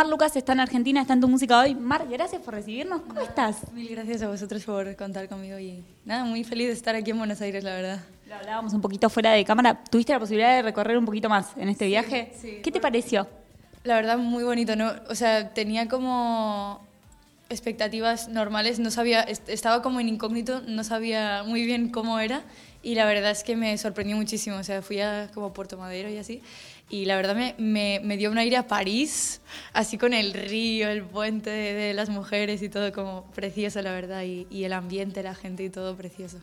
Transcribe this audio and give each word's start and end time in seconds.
Mar 0.00 0.08
Lucas 0.08 0.34
está 0.34 0.54
en 0.54 0.60
Argentina, 0.60 1.02
está 1.02 1.12
en 1.12 1.20
tu 1.20 1.28
música 1.28 1.60
hoy. 1.60 1.74
Mar, 1.74 2.06
gracias 2.10 2.40
por 2.40 2.54
recibirnos. 2.54 3.02
¿Cómo 3.02 3.20
estás? 3.20 3.70
Mil 3.74 3.86
gracias 3.90 4.22
a 4.22 4.28
vosotros 4.28 4.64
por 4.64 4.96
contar 4.96 5.28
conmigo 5.28 5.58
y 5.58 5.84
nada, 6.06 6.24
muy 6.24 6.42
feliz 6.42 6.68
de 6.68 6.72
estar 6.72 6.94
aquí 6.94 7.10
en 7.10 7.18
Buenos 7.18 7.38
Aires, 7.42 7.62
la 7.62 7.74
verdad. 7.74 8.00
Lo 8.26 8.34
hablábamos 8.36 8.72
un 8.72 8.80
poquito 8.80 9.10
fuera 9.10 9.32
de 9.32 9.44
cámara. 9.44 9.84
¿Tuviste 9.90 10.14
la 10.14 10.18
posibilidad 10.18 10.56
de 10.56 10.62
recorrer 10.62 10.96
un 10.96 11.04
poquito 11.04 11.28
más 11.28 11.48
en 11.58 11.68
este 11.68 11.86
viaje? 11.86 12.32
sí. 12.40 12.60
¿Qué 12.64 12.72
te 12.72 12.80
pareció? 12.80 13.28
La 13.84 13.94
verdad, 13.94 14.16
muy 14.16 14.42
bonito, 14.42 14.74
¿no? 14.74 14.90
O 15.10 15.14
sea, 15.14 15.52
tenía 15.52 15.86
como 15.86 16.80
expectativas 17.50 18.28
normales, 18.30 18.78
no 18.78 18.90
sabía, 18.90 19.20
est- 19.20 19.50
estaba 19.50 19.82
como 19.82 20.00
en 20.00 20.08
incógnito, 20.08 20.62
no 20.66 20.82
sabía 20.82 21.42
muy 21.44 21.66
bien 21.66 21.90
cómo 21.90 22.18
era 22.20 22.40
y 22.82 22.94
la 22.94 23.04
verdad 23.04 23.32
es 23.32 23.44
que 23.44 23.54
me 23.54 23.76
sorprendió 23.76 24.16
muchísimo, 24.16 24.56
o 24.56 24.64
sea, 24.64 24.80
fui 24.80 24.98
a 25.02 25.28
como 25.34 25.52
Puerto 25.52 25.76
Madero 25.76 26.08
y 26.08 26.16
así 26.16 26.40
y 26.90 27.04
la 27.04 27.16
verdad 27.16 27.36
me, 27.36 27.54
me, 27.56 28.00
me 28.02 28.16
dio 28.16 28.30
un 28.30 28.38
aire 28.38 28.56
a 28.56 28.66
París, 28.66 29.40
así 29.72 29.96
con 29.96 30.12
el 30.12 30.34
río, 30.34 30.88
el 30.88 31.04
puente 31.04 31.48
de, 31.50 31.94
las 31.94 32.08
mujeres 32.08 32.62
y 32.62 32.68
todo 32.68 32.92
como 32.92 33.24
precioso, 33.34 33.80
la 33.80 33.92
verdad, 33.92 34.22
y 34.24 34.64
el 34.64 34.72
ambiente, 34.72 35.22
la 35.22 35.34
gente 35.34 35.62
y 35.62 35.70
todo 35.70 35.96
precioso. 35.96 36.38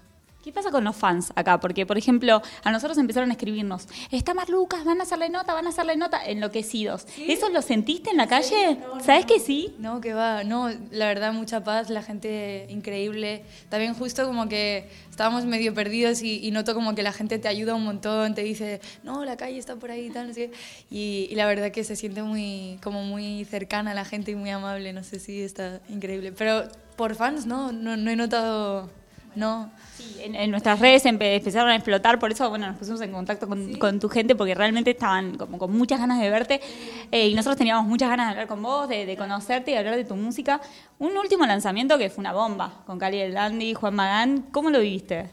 ¿Qué 0.48 0.54
pasa 0.54 0.72
con 0.72 0.86
los 0.86 0.96
fans 0.96 1.34
acá? 1.36 1.60
Porque, 1.60 1.86
por 1.86 1.98
ejemplo, 1.98 2.42
a 2.64 2.72
nosotros 2.72 2.98
empezaron 2.98 3.32
a 3.32 3.34
escribirnos, 3.34 3.90
está 4.12 4.34
Mar 4.34 4.48
Lucas, 4.48 4.86
van 4.86 5.02
a 5.02 5.04
hacerle 5.04 5.28
nota, 5.28 5.54
van 5.54 5.66
a 5.66 5.70
hacerle 5.72 5.98
nota, 5.98 6.26
enloquecidos. 6.26 7.06
¿Eso 7.18 7.50
lo 7.50 7.62
sentiste 7.62 8.12
en 8.12 8.16
la 8.16 8.28
calle? 8.28 8.80
¿Sabes 9.04 9.26
que 9.26 9.42
sí? 9.42 9.76
No, 9.78 10.00
que 10.00 10.14
va, 10.14 10.46
no, 10.46 10.70
la 10.90 11.08
verdad 11.08 11.34
mucha 11.34 11.66
paz, 11.66 11.90
la 11.90 12.02
gente 12.02 12.66
increíble. 12.70 13.44
También 13.68 13.94
justo 13.94 14.26
como 14.26 14.48
que 14.48 14.90
estábamos 15.10 15.44
medio 15.44 15.74
perdidos 15.74 16.22
y, 16.22 16.40
y 16.48 16.52
noto 16.52 16.74
como 16.74 16.96
que 16.96 17.04
la 17.04 17.12
gente 17.12 17.40
te 17.40 17.50
ayuda 17.50 17.76
un 17.76 17.84
montón, 17.84 18.34
te 18.34 18.44
dice, 18.44 18.80
no, 19.04 19.26
la 19.26 19.36
calle 19.36 19.58
está 19.58 19.76
por 19.76 19.92
ahí 19.92 20.06
y 20.06 20.12
tal, 20.12 20.30
no 20.30 20.34
sé 20.34 20.50
qué. 20.50 20.58
Y, 20.90 21.28
y 21.30 21.36
la 21.36 21.46
verdad 21.46 21.72
que 21.72 21.84
se 21.84 21.98
siente 21.98 22.24
muy, 22.24 22.80
como 22.82 23.04
muy 23.04 23.44
cercana 23.44 23.92
a 23.92 23.96
la 23.96 24.06
gente 24.06 24.32
y 24.32 24.36
muy 24.36 24.50
amable, 24.50 24.94
no 24.94 25.04
sé 25.04 25.20
si 25.20 25.42
está 25.42 25.82
increíble. 25.90 26.32
Pero 26.32 26.70
por 26.96 27.16
fans, 27.16 27.46
no, 27.46 27.74
no, 27.74 27.98
no 27.98 28.12
he 28.12 28.16
notado, 28.16 28.90
no. 29.36 29.70
Sí, 29.96 30.18
en, 30.22 30.36
en 30.36 30.52
nuestras 30.52 30.80
redes 30.80 31.06
empe- 31.06 31.38
empezaron 31.38 31.70
a 31.70 31.76
explotar, 31.76 32.20
por 32.20 32.32
eso 32.32 32.48
bueno, 32.50 32.68
nos 32.68 32.78
pusimos 32.78 33.02
en 33.02 33.12
contacto 33.12 33.48
con, 33.48 33.74
con 33.78 34.00
tu 34.00 34.10
gente 34.10 34.36
porque 34.36 34.54
realmente 34.54 34.92
estaban 34.92 35.38
como 35.38 35.58
con 35.58 35.76
muchas 35.76 36.00
ganas 36.00 36.20
de 36.20 36.30
verte 36.30 36.62
eh, 37.12 37.28
y 37.28 37.34
nosotros 37.34 37.58
teníamos 37.58 37.88
muchas 37.88 38.10
ganas 38.10 38.28
de 38.28 38.32
hablar 38.32 38.48
con 38.48 38.62
vos, 38.62 38.88
de, 38.88 39.08
de 39.08 39.18
conocerte 39.18 39.72
y 39.72 39.76
hablar 39.76 39.96
de 39.96 40.06
tu 40.06 40.16
música. 40.16 40.62
Un 41.00 41.18
último 41.18 41.46
lanzamiento 41.48 41.98
que 41.98 42.12
fue 42.12 42.22
una 42.22 42.34
bomba 42.34 42.84
con 42.86 43.00
Cali 43.00 43.20
el 43.20 43.34
Dandy, 43.34 43.74
Juan 43.74 43.96
Magán, 43.96 44.46
¿cómo 44.52 44.70
lo 44.70 44.82
viviste? 44.82 45.30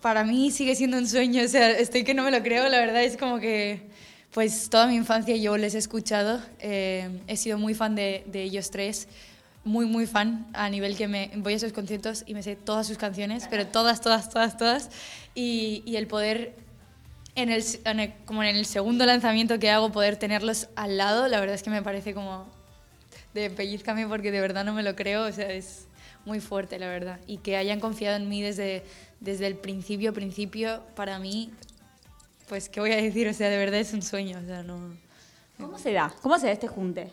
Para 0.00 0.24
mí 0.24 0.50
sigue 0.50 0.74
siendo 0.74 0.96
un 0.96 1.06
sueño, 1.06 1.44
o 1.44 1.48
sea, 1.48 1.70
estoy 1.70 2.02
que 2.02 2.14
no 2.14 2.22
me 2.22 2.30
lo 2.30 2.42
creo, 2.42 2.68
la 2.70 2.78
verdad 2.80 3.04
es 3.04 3.18
como 3.18 3.38
que, 3.38 3.90
pues 4.32 4.70
toda 4.70 4.86
mi 4.86 4.96
infancia 4.96 5.36
yo 5.36 5.56
les 5.58 5.74
he 5.74 5.78
escuchado, 5.78 6.40
eh, 6.60 7.20
he 7.26 7.36
sido 7.36 7.58
muy 7.58 7.74
fan 7.74 7.94
de, 7.94 8.24
de 8.26 8.42
ellos 8.42 8.70
tres, 8.70 9.06
muy, 9.64 9.86
muy 9.86 10.06
fan, 10.06 10.46
a 10.54 10.68
nivel 10.68 10.96
que 10.96 11.06
me 11.08 11.30
voy 11.36 11.54
a 11.54 11.58
sus 11.58 11.72
conciertos 11.72 12.24
y 12.26 12.34
me 12.34 12.42
sé 12.42 12.56
todas 12.56 12.86
sus 12.86 12.98
canciones, 12.98 13.46
pero 13.48 13.66
todas, 13.66 14.00
todas, 14.00 14.28
todas, 14.28 14.56
todas, 14.56 14.90
y, 15.34 15.82
y 15.86 15.96
el 15.96 16.06
poder, 16.08 16.54
en 17.36 17.48
el, 17.50 17.64
en 17.84 18.00
el- 18.00 18.14
como 18.24 18.42
en 18.42 18.56
el 18.56 18.66
segundo 18.66 19.06
lanzamiento 19.06 19.58
que 19.58 19.70
hago, 19.70 19.92
poder 19.92 20.16
tenerlos 20.16 20.68
al 20.76 20.96
lado, 20.96 21.28
la 21.28 21.38
verdad 21.40 21.54
es 21.54 21.62
que 21.62 21.70
me 21.70 21.82
parece 21.82 22.12
como 22.14 22.46
de 23.34 23.50
pellizcame 23.50 24.06
porque 24.08 24.30
de 24.30 24.40
verdad 24.40 24.64
no 24.64 24.74
me 24.74 24.82
lo 24.82 24.94
creo, 24.96 25.24
o 25.26 25.32
sea, 25.32 25.50
es 25.50 25.86
muy 26.24 26.40
fuerte, 26.40 26.78
la 26.78 26.88
verdad. 26.88 27.18
Y 27.26 27.38
que 27.38 27.56
hayan 27.56 27.80
confiado 27.80 28.16
en 28.16 28.28
mí 28.28 28.42
desde, 28.42 28.84
desde 29.20 29.46
el 29.46 29.56
principio, 29.56 30.12
principio, 30.12 30.82
para 30.96 31.18
mí, 31.18 31.50
pues, 32.48 32.68
¿qué 32.68 32.80
voy 32.80 32.92
a 32.92 32.96
decir? 32.96 33.28
O 33.28 33.32
sea, 33.32 33.48
de 33.48 33.56
verdad 33.56 33.80
es 33.80 33.92
un 33.92 34.02
sueño, 34.02 34.38
o 34.42 34.46
sea, 34.46 34.62
no... 34.62 34.96
¿Cómo 35.58 35.78
se 35.78 35.92
da? 35.92 36.12
¿Cómo 36.20 36.38
se 36.38 36.46
da 36.46 36.52
este 36.52 36.66
junte? 36.68 37.10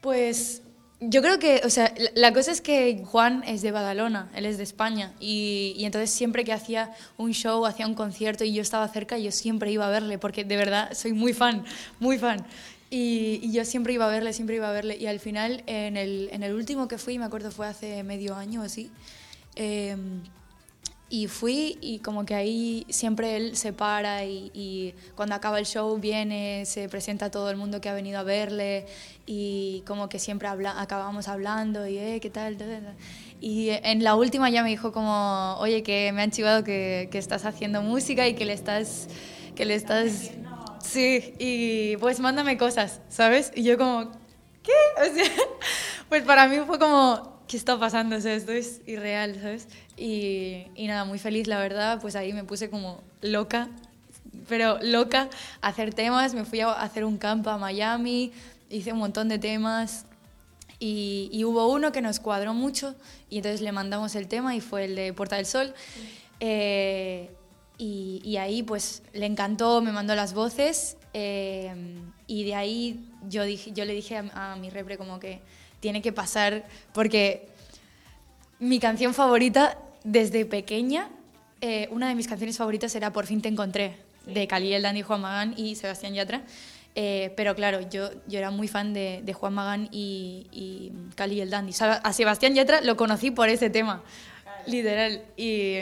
Pues 0.00 0.62
yo 1.00 1.22
creo 1.22 1.38
que, 1.38 1.60
o 1.64 1.70
sea, 1.70 1.94
la, 2.14 2.32
cosa 2.32 2.50
es 2.50 2.60
que 2.60 3.02
Juan 3.04 3.44
es 3.46 3.62
de 3.62 3.70
Badalona, 3.70 4.28
él 4.34 4.46
es 4.46 4.56
de 4.56 4.64
España, 4.64 5.12
y, 5.20 5.74
y 5.76 5.84
entonces 5.84 6.10
siempre 6.10 6.44
que 6.44 6.52
hacía 6.52 6.92
un 7.16 7.32
show, 7.32 7.64
hacía 7.66 7.86
un 7.86 7.94
concierto 7.94 8.42
y 8.44 8.52
yo 8.52 8.62
estaba 8.62 8.88
cerca, 8.88 9.16
yo 9.16 9.30
siempre 9.30 9.70
iba 9.70 9.86
a 9.86 9.90
verle, 9.90 10.18
porque 10.18 10.44
de 10.44 10.56
verdad 10.56 10.92
soy 10.94 11.12
muy 11.12 11.32
fan, 11.32 11.64
muy 12.00 12.18
fan. 12.18 12.44
Y, 12.90 13.38
y 13.42 13.52
yo 13.52 13.64
siempre 13.64 13.92
iba 13.92 14.06
a 14.06 14.10
verle, 14.10 14.32
siempre 14.32 14.56
iba 14.56 14.68
a 14.68 14.72
verle, 14.72 14.96
y 14.96 15.06
al 15.06 15.20
final, 15.20 15.62
en 15.66 15.96
el, 15.96 16.30
en 16.32 16.42
el 16.42 16.54
último 16.54 16.88
que 16.88 16.98
fui, 16.98 17.18
me 17.18 17.26
acuerdo 17.26 17.52
fue 17.52 17.68
hace 17.68 18.02
medio 18.02 18.34
año 18.34 18.62
o 18.62 18.64
así, 18.64 18.90
em, 19.54 20.22
y 21.10 21.26
fui 21.26 21.78
y 21.80 22.00
como 22.00 22.24
que 22.24 22.34
ahí 22.34 22.86
siempre 22.90 23.36
él 23.36 23.56
se 23.56 23.72
para 23.72 24.24
y, 24.24 24.50
y 24.52 24.94
cuando 25.14 25.34
acaba 25.34 25.58
el 25.58 25.66
show 25.66 25.98
viene, 25.98 26.64
se 26.66 26.88
presenta 26.88 27.26
a 27.26 27.30
todo 27.30 27.50
el 27.50 27.56
mundo 27.56 27.80
que 27.80 27.88
ha 27.88 27.94
venido 27.94 28.18
a 28.18 28.22
verle 28.22 28.86
y 29.26 29.82
como 29.86 30.08
que 30.08 30.18
siempre 30.18 30.48
habla, 30.48 30.80
acabamos 30.80 31.28
hablando 31.28 31.86
y, 31.86 31.98
eh, 31.98 32.18
¿qué 32.20 32.30
tal? 32.30 32.56
Y 33.40 33.70
en 33.70 34.02
la 34.04 34.16
última 34.16 34.50
ya 34.50 34.62
me 34.62 34.70
dijo 34.70 34.92
como, 34.92 35.56
oye, 35.58 35.82
que 35.82 36.12
me 36.12 36.22
han 36.22 36.30
chivado 36.30 36.64
que, 36.64 37.08
que 37.10 37.18
estás 37.18 37.44
haciendo 37.44 37.82
música 37.82 38.26
y 38.26 38.34
que 38.34 38.44
le 38.44 38.52
estás... 38.52 39.08
Que 39.54 39.64
le 39.64 39.74
estás 39.74 40.30
sí, 40.80 41.34
y 41.38 41.96
pues 41.98 42.20
mándame 42.20 42.56
cosas, 42.56 43.00
¿sabes? 43.08 43.52
Y 43.54 43.62
yo 43.62 43.78
como, 43.78 44.10
¿qué? 44.62 44.72
O 45.10 45.14
sea, 45.14 45.30
pues 46.08 46.22
para 46.22 46.48
mí 46.48 46.58
fue 46.66 46.78
como, 46.78 47.42
¿qué 47.46 47.56
está 47.56 47.78
pasando? 47.78 48.16
O 48.16 48.20
sea, 48.20 48.34
esto 48.34 48.52
es 48.52 48.80
irreal, 48.86 49.36
¿sabes? 49.40 49.68
Y, 49.98 50.66
y 50.76 50.86
nada, 50.86 51.04
muy 51.04 51.18
feliz, 51.18 51.48
la 51.48 51.58
verdad, 51.58 52.00
pues 52.00 52.14
ahí 52.14 52.32
me 52.32 52.44
puse 52.44 52.70
como 52.70 53.02
loca, 53.20 53.68
pero 54.48 54.78
loca, 54.80 55.28
a 55.60 55.68
hacer 55.68 55.92
temas, 55.92 56.34
me 56.34 56.44
fui 56.44 56.60
a 56.60 56.70
hacer 56.72 57.04
un 57.04 57.18
campo 57.18 57.50
a 57.50 57.58
Miami, 57.58 58.32
hice 58.70 58.92
un 58.92 59.00
montón 59.00 59.28
de 59.28 59.38
temas 59.38 60.06
y, 60.78 61.28
y 61.32 61.44
hubo 61.44 61.66
uno 61.68 61.90
que 61.90 62.00
nos 62.00 62.20
cuadró 62.20 62.54
mucho 62.54 62.94
y 63.28 63.38
entonces 63.38 63.60
le 63.60 63.72
mandamos 63.72 64.14
el 64.14 64.28
tema 64.28 64.54
y 64.54 64.60
fue 64.60 64.84
el 64.84 64.94
de 64.94 65.12
Puerta 65.12 65.36
del 65.36 65.46
Sol. 65.46 65.74
Eh, 66.40 67.30
y, 67.76 68.20
y 68.24 68.36
ahí 68.36 68.62
pues 68.62 69.02
le 69.12 69.26
encantó, 69.26 69.80
me 69.80 69.92
mandó 69.92 70.14
las 70.14 70.34
voces 70.34 70.96
eh, 71.14 71.74
y 72.26 72.44
de 72.44 72.54
ahí 72.54 73.08
yo, 73.28 73.44
dije, 73.44 73.72
yo 73.72 73.84
le 73.84 73.94
dije 73.94 74.16
a, 74.16 74.52
a 74.52 74.56
mi 74.56 74.70
repre 74.70 74.98
como 74.98 75.18
que 75.18 75.40
tiene 75.80 76.02
que 76.02 76.12
pasar 76.12 76.66
porque 76.92 77.48
mi 78.58 78.80
canción 78.80 79.14
favorita 79.14 79.78
desde 80.04 80.44
pequeña, 80.44 81.08
eh, 81.60 81.88
una 81.90 82.08
de 82.08 82.14
mis 82.14 82.28
canciones 82.28 82.56
favoritas 82.56 82.94
era 82.94 83.12
Por 83.12 83.26
fin 83.26 83.40
te 83.40 83.48
encontré, 83.48 83.96
de 84.26 84.46
Cali 84.46 84.72
el 84.74 84.82
Dandy, 84.82 85.02
Juan 85.02 85.20
Magán 85.20 85.54
y 85.56 85.74
Sebastián 85.74 86.14
Yatra. 86.14 86.42
Eh, 86.94 87.32
pero 87.36 87.54
claro, 87.54 87.80
yo, 87.88 88.10
yo 88.26 88.38
era 88.38 88.50
muy 88.50 88.66
fan 88.66 88.92
de, 88.92 89.20
de 89.22 89.32
Juan 89.32 89.54
Magán 89.54 89.88
y, 89.92 90.46
y 90.50 90.92
Cali 91.14 91.40
el 91.40 91.50
Dandy. 91.50 91.70
O 91.70 91.74
sea, 91.74 91.92
a 91.94 92.12
Sebastián 92.12 92.54
Yatra 92.54 92.80
lo 92.80 92.96
conocí 92.96 93.30
por 93.30 93.48
ese 93.48 93.70
tema, 93.70 94.02
literal. 94.66 95.22
Y, 95.36 95.76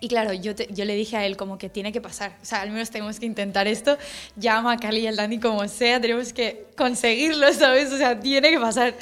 y 0.00 0.08
claro, 0.08 0.32
yo, 0.32 0.54
te- 0.54 0.68
yo 0.72 0.84
le 0.84 0.94
dije 0.94 1.16
a 1.16 1.26
él 1.26 1.36
como 1.36 1.58
que 1.58 1.68
tiene 1.68 1.90
que 1.90 2.00
pasar, 2.00 2.36
o 2.40 2.44
sea, 2.44 2.60
al 2.60 2.70
menos 2.70 2.88
tenemos 2.90 3.18
que 3.18 3.26
intentar 3.26 3.66
esto, 3.66 3.98
llama 4.36 4.74
a 4.74 4.76
Cali 4.76 5.00
y 5.00 5.06
al 5.08 5.16
Dani 5.16 5.40
como 5.40 5.66
sea, 5.66 6.00
tenemos 6.00 6.32
que 6.32 6.66
conseguirlo, 6.76 7.52
¿sabes? 7.52 7.92
O 7.92 7.96
sea, 7.98 8.18
tiene 8.20 8.50
que 8.50 8.60
pasar. 8.60 8.94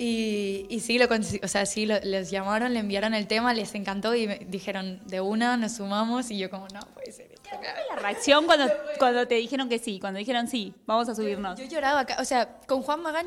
Y, 0.00 0.64
y 0.68 0.78
sí, 0.78 0.96
lo 0.96 1.06
o 1.42 1.48
sea, 1.48 1.66
sí, 1.66 1.84
lo- 1.84 1.98
les 2.00 2.30
llamaron, 2.30 2.72
le 2.72 2.78
enviaron 2.78 3.14
el 3.14 3.26
tema, 3.26 3.52
les 3.52 3.74
encantó 3.74 4.14
y 4.14 4.28
me 4.28 4.38
dijeron 4.46 5.00
de 5.06 5.20
una, 5.20 5.56
nos 5.56 5.72
sumamos 5.72 6.30
y 6.30 6.38
yo 6.38 6.48
como, 6.50 6.68
no, 6.68 6.80
puede 6.94 7.10
ser 7.10 7.32
esto. 7.32 7.50
¿Cuál 7.50 7.60
fue 7.64 7.96
la 7.96 7.96
reacción 8.00 8.46
cuando, 8.46 8.72
cuando 8.98 9.26
te 9.26 9.34
dijeron 9.34 9.68
que 9.68 9.80
sí? 9.80 9.98
Cuando 9.98 10.18
dijeron 10.18 10.46
sí, 10.46 10.72
vamos 10.86 11.08
a 11.08 11.16
subirnos. 11.16 11.58
Yo 11.58 11.64
lloraba, 11.66 12.04
ca- 12.06 12.18
o 12.20 12.24
sea, 12.24 12.58
con 12.68 12.82
Juan 12.82 13.02
Magán 13.02 13.26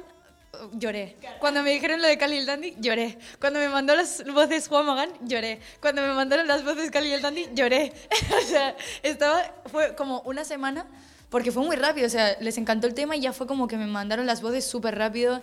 uh, 0.53 0.77
lloré. 0.77 1.17
Cuando 1.41 1.61
me 1.61 1.71
dijeron 1.71 2.01
lo 2.01 2.07
de 2.07 2.17
Cali 2.17 2.35
y 2.35 2.39
el 2.39 2.45
Dandy, 2.45 2.77
lloré. 2.79 3.17
Cuando 3.41 3.59
me 3.59 3.67
mandó 3.67 3.93
las 3.93 4.23
voces 4.33 4.69
Juan 4.69 4.85
Magán, 4.85 5.09
lloré. 5.23 5.59
Cuando 5.81 6.01
me 6.01 6.13
mandaron 6.13 6.47
las 6.47 6.63
voces 6.63 6.89
Cali 6.89 7.09
y 7.09 7.13
el 7.13 7.21
Dandy, 7.21 7.49
lloré. 7.53 7.91
o 8.43 8.47
sea, 8.47 8.77
estaba, 9.03 9.43
fue 9.65 9.93
como 9.95 10.21
una 10.21 10.45
semana, 10.45 10.85
porque 11.29 11.51
fue 11.51 11.63
muy 11.65 11.75
rápido, 11.75 12.07
o 12.07 12.09
sea, 12.09 12.37
les 12.39 12.57
encantó 12.57 12.87
el 12.87 12.93
tema 12.93 13.15
y 13.17 13.21
ya 13.21 13.33
fue 13.33 13.45
como 13.47 13.67
que 13.67 13.75
me 13.75 13.87
mandaron 13.87 14.25
las 14.25 14.41
voces 14.41 14.63
súper 14.65 14.97
rápido. 14.97 15.41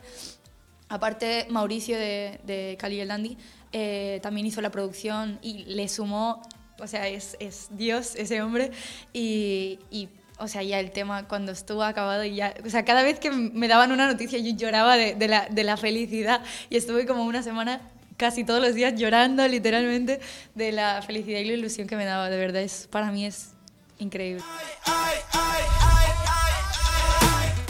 Aparte, 0.88 1.46
Mauricio 1.50 1.98
de, 1.98 2.40
de 2.44 2.76
Cali 2.78 3.00
el 3.00 3.08
Dandy 3.08 3.36
eh, 3.72 4.20
también 4.22 4.46
hizo 4.46 4.60
la 4.60 4.70
producción 4.70 5.38
y 5.42 5.64
le 5.64 5.88
sumó, 5.88 6.42
o 6.80 6.86
sea, 6.86 7.08
es, 7.08 7.36
es 7.40 7.68
Dios 7.70 8.14
ese 8.14 8.40
hombre. 8.40 8.70
Y, 9.12 9.78
y, 9.90 10.08
o 10.38 10.48
sea, 10.48 10.62
ya 10.62 10.80
el 10.80 10.90
tema 10.90 11.28
cuando 11.28 11.52
estuvo 11.52 11.82
acabado, 11.82 12.24
y 12.24 12.36
ya, 12.36 12.54
o 12.64 12.70
sea, 12.70 12.84
cada 12.84 13.02
vez 13.02 13.18
que 13.18 13.30
me 13.30 13.68
daban 13.68 13.92
una 13.92 14.06
noticia 14.06 14.38
yo 14.38 14.54
lloraba 14.56 14.96
de, 14.96 15.14
de 15.14 15.28
la, 15.28 15.46
de 15.48 15.64
la 15.64 15.76
felicidad 15.76 16.42
y 16.70 16.76
estuve 16.76 17.06
como 17.06 17.24
una 17.24 17.42
semana 17.42 17.82
casi 18.16 18.44
todos 18.44 18.60
los 18.60 18.74
días 18.74 18.94
llorando 18.96 19.46
literalmente 19.46 20.20
de 20.54 20.72
la 20.72 21.02
felicidad 21.02 21.40
y 21.40 21.44
la 21.44 21.52
ilusión 21.52 21.86
que 21.86 21.96
me 21.96 22.04
daba. 22.04 22.30
De 22.30 22.38
verdad, 22.38 22.62
es, 22.62 22.88
para 22.90 23.12
mí 23.12 23.26
es 23.26 23.52
increíble. 23.98 24.42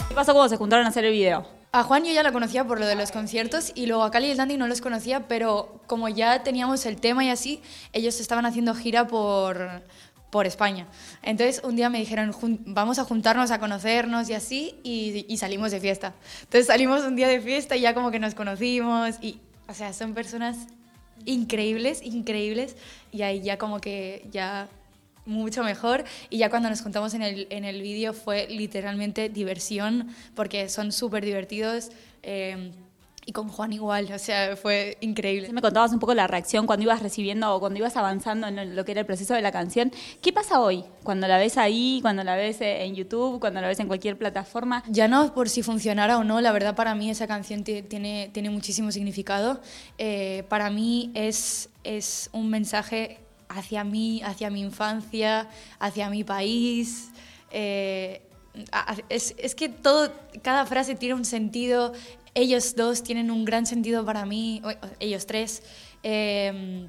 ¿Qué 0.07 0.15
pasó 0.15 0.33
cuando 0.33 0.49
se 0.49 0.57
juntaron 0.57 0.85
a 0.85 0.89
hacer 0.89 1.05
el 1.05 1.11
video? 1.11 1.58
A 1.71 1.83
Juan 1.83 2.03
yo 2.03 2.11
ya 2.11 2.23
lo 2.23 2.33
conocía 2.33 2.65
por 2.65 2.79
lo 2.79 2.87
de 2.87 2.95
los 2.95 3.11
conciertos 3.11 3.71
y 3.75 3.85
luego 3.85 4.01
a 4.03 4.09
Cali 4.09 4.27
y 4.27 4.31
el 4.31 4.37
Dandy 4.37 4.57
no 4.57 4.67
los 4.67 4.81
conocía, 4.81 5.27
pero 5.27 5.81
como 5.85 6.09
ya 6.09 6.41
teníamos 6.41 6.83
el 6.87 6.99
tema 6.99 7.23
y 7.23 7.29
así, 7.29 7.61
ellos 7.93 8.19
estaban 8.19 8.47
haciendo 8.47 8.73
gira 8.73 9.05
por, 9.05 9.83
por 10.31 10.47
España. 10.47 10.87
Entonces 11.21 11.61
un 11.63 11.75
día 11.75 11.91
me 11.91 11.99
dijeron, 11.99 12.35
vamos 12.65 12.97
a 12.97 13.03
juntarnos 13.03 13.51
a 13.51 13.59
conocernos 13.59 14.27
y 14.31 14.33
así, 14.33 14.79
y, 14.83 15.37
salimos 15.37 15.69
de 15.69 15.79
fiesta. 15.79 16.15
Entonces 16.41 16.65
salimos 16.65 17.03
un 17.03 17.15
día 17.15 17.27
de 17.27 17.39
fiesta 17.39 17.75
y 17.75 17.81
ya 17.81 17.93
como 17.93 18.09
que 18.09 18.17
nos 18.17 18.33
conocimos, 18.33 19.17
y, 19.21 19.39
o 19.67 19.73
sea, 19.75 19.93
son 19.93 20.15
personas 20.15 20.57
increíbles, 21.25 22.01
increíbles, 22.01 22.77
y 23.11 23.21
ahí 23.21 23.41
ya 23.41 23.59
como 23.59 23.79
que 23.79 24.27
ya 24.31 24.69
mucho 25.25 25.63
mejor 25.63 26.03
y 26.29 26.37
ya 26.37 26.49
cuando 26.49 26.69
nos 26.69 26.81
juntamos 26.81 27.13
en 27.13 27.21
el, 27.21 27.47
en 27.49 27.65
el 27.65 27.81
vídeo 27.81 28.13
fue 28.13 28.47
literalmente 28.49 29.29
diversión 29.29 30.09
porque 30.35 30.69
son 30.69 30.91
súper 30.91 31.23
divertidos. 31.25 31.91
Eh, 32.23 32.71
y 33.29 33.31
con 33.31 33.47
Juan 33.47 33.71
igual, 33.73 34.11
o 34.11 34.17
sea, 34.17 34.55
fue 34.55 34.97
increíble. 35.01 35.53
Me 35.53 35.61
contabas 35.61 35.91
un 35.91 35.99
poco 35.99 36.15
la 36.15 36.25
reacción 36.25 36.65
cuando 36.65 36.81
ibas 36.81 37.03
recibiendo 37.03 37.53
o 37.53 37.59
cuando 37.59 37.77
ibas 37.77 37.95
avanzando 37.95 38.47
en 38.47 38.75
lo 38.75 38.83
que 38.83 38.93
era 38.93 39.01
el 39.01 39.05
proceso 39.05 39.35
de 39.35 39.41
la 39.43 39.51
canción. 39.51 39.91
¿Qué 40.19 40.33
pasa 40.33 40.59
hoy? 40.59 40.83
Cuando 41.03 41.27
la 41.27 41.37
ves 41.37 41.59
ahí, 41.59 41.99
cuando 42.01 42.23
la 42.23 42.35
ves 42.35 42.57
en 42.61 42.95
YouTube, 42.95 43.39
cuando 43.39 43.61
la 43.61 43.67
ves 43.67 43.79
en 43.81 43.87
cualquier 43.87 44.17
plataforma. 44.17 44.83
Ya 44.87 45.07
no 45.07 45.31
por 45.35 45.47
si 45.47 45.61
funcionara 45.61 46.17
o 46.17 46.23
no, 46.23 46.41
la 46.41 46.51
verdad 46.51 46.75
para 46.75 46.95
mí 46.95 47.11
esa 47.11 47.27
canción 47.27 47.63
tiene, 47.63 48.31
tiene 48.33 48.49
muchísimo 48.49 48.91
significado. 48.91 49.61
Eh, 49.99 50.43
para 50.49 50.71
mí 50.71 51.11
es, 51.13 51.69
es 51.83 52.31
un 52.33 52.49
mensaje 52.49 53.19
hacia 53.49 53.83
mí, 53.83 54.21
hacia 54.23 54.49
mi 54.49 54.61
infancia, 54.61 55.49
hacia 55.79 56.09
mi 56.09 56.23
país. 56.23 57.09
Eh, 57.51 58.21
es, 59.09 59.35
es, 59.37 59.55
que 59.55 59.69
todo, 59.69 60.11
cada 60.41 60.65
frase 60.65 60.95
tiene 60.95 61.15
un 61.15 61.25
sentido, 61.25 61.93
ellos 62.35 62.75
dos 62.75 63.03
tienen 63.03 63.31
un 63.31 63.45
gran 63.45 63.65
sentido 63.65 64.05
para 64.05 64.25
mí, 64.25 64.61
ellos 64.99 65.25
tres. 65.25 65.63
Em, 66.03 66.87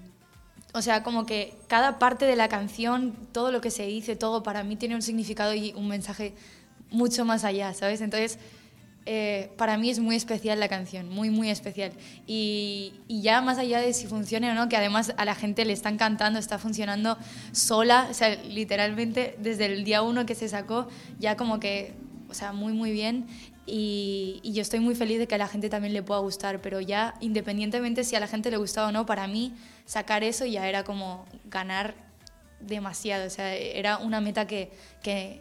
o 0.72 0.82
sea, 0.82 1.02
como 1.02 1.26
que 1.26 1.54
cada 1.66 1.98
parte 1.98 2.26
de 2.26 2.36
la 2.36 2.48
canción, 2.48 3.14
todo 3.32 3.50
lo 3.50 3.60
que 3.60 3.70
se 3.70 3.86
dice, 3.86 4.14
todo 4.14 4.42
para 4.42 4.62
mí 4.62 4.76
tiene 4.76 4.94
un 4.94 5.02
significado 5.02 5.54
y 5.54 5.72
un 5.72 5.88
mensaje 5.88 6.34
mucho 6.90 7.24
más 7.24 7.44
allá, 7.44 7.74
¿sabes? 7.74 8.00
Entonces, 8.00 8.38
eh, 9.06 9.50
para 9.56 9.78
mí 9.78 9.90
es 9.90 9.98
muy 9.98 10.14
especial 10.14 10.60
la 10.60 10.68
canción, 10.68 11.08
muy, 11.08 11.30
muy 11.30 11.50
especial. 11.50 11.92
Y, 12.26 12.92
y, 13.08 13.22
ya 13.22 13.40
más 13.40 13.58
allá 13.58 13.80
de 13.80 13.92
si 13.92 14.06
funcione 14.06 14.50
o 14.50 14.54
no, 14.54 14.68
que 14.68 14.76
además 14.76 15.14
a 15.16 15.24
la 15.24 15.34
gente 15.34 15.64
le 15.64 15.72
están 15.72 15.96
cantando, 15.96 16.38
está 16.38 16.58
funcionando 16.58 17.16
sola, 17.52 18.08
o 18.10 18.14
sea, 18.14 18.34
literalmente 18.44 19.36
desde 19.38 19.66
el 19.66 19.84
día 19.84 20.02
uno 20.02 20.26
que 20.26 20.34
se 20.34 20.48
sacó, 20.48 20.88
ya 21.18 21.36
como 21.36 21.60
que, 21.60 21.94
o 22.28 22.34
sea, 22.34 22.52
muy, 22.52 22.72
muy 22.72 22.92
bien. 22.92 23.26
Y, 23.66 24.40
yo 24.44 24.62
estoy 24.62 24.80
muy 24.80 24.94
feliz 24.94 25.18
de 25.18 25.26
que 25.26 25.36
a 25.36 25.38
la 25.38 25.48
gente 25.48 25.68
también 25.68 25.94
le 25.94 26.02
pueda 26.02 26.20
gustar, 26.20 26.60
pero 26.60 26.80
ya 26.80 27.14
independientemente 27.20 28.04
si 28.04 28.16
a 28.16 28.20
la 28.20 28.26
gente 28.26 28.50
le 28.50 28.56
gustaba 28.56 28.88
o 28.88 28.92
no, 28.92 29.06
para 29.06 29.26
mí 29.28 29.54
sacar 29.86 30.24
eso 30.24 30.44
ya 30.44 30.68
era 30.68 30.84
como 30.84 31.24
ganar 31.44 31.94
demasiado, 32.60 33.26
o 33.26 33.30
sea, 33.30 33.54
era 33.54 33.98
una 33.98 34.20
meta 34.20 34.46
que, 34.46 34.70
que 35.02 35.40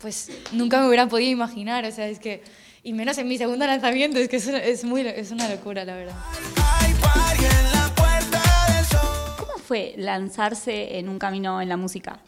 pues 0.00 0.30
nunca 0.52 0.80
me 0.80 0.88
hubiera 0.88 1.06
podido 1.08 1.30
imaginar, 1.30 1.84
o 1.84 1.90
sea, 1.92 2.08
es 2.08 2.18
que, 2.18 2.42
y 2.82 2.92
menos 2.92 3.18
en 3.18 3.28
mi 3.28 3.36
segundo 3.36 3.66
lanzamiento, 3.66 4.18
es 4.18 4.28
que 4.28 4.36
es, 4.36 4.48
es, 4.48 4.84
muy, 4.84 5.02
es 5.02 5.30
una 5.30 5.48
locura, 5.48 5.84
la 5.84 5.94
verdad. 5.94 6.16
¿Cómo 9.38 9.52
fue 9.58 9.94
lanzarse 9.96 10.98
en 10.98 11.08
un 11.08 11.18
camino 11.18 11.60
en 11.60 11.68
la 11.68 11.76
música? 11.76 12.20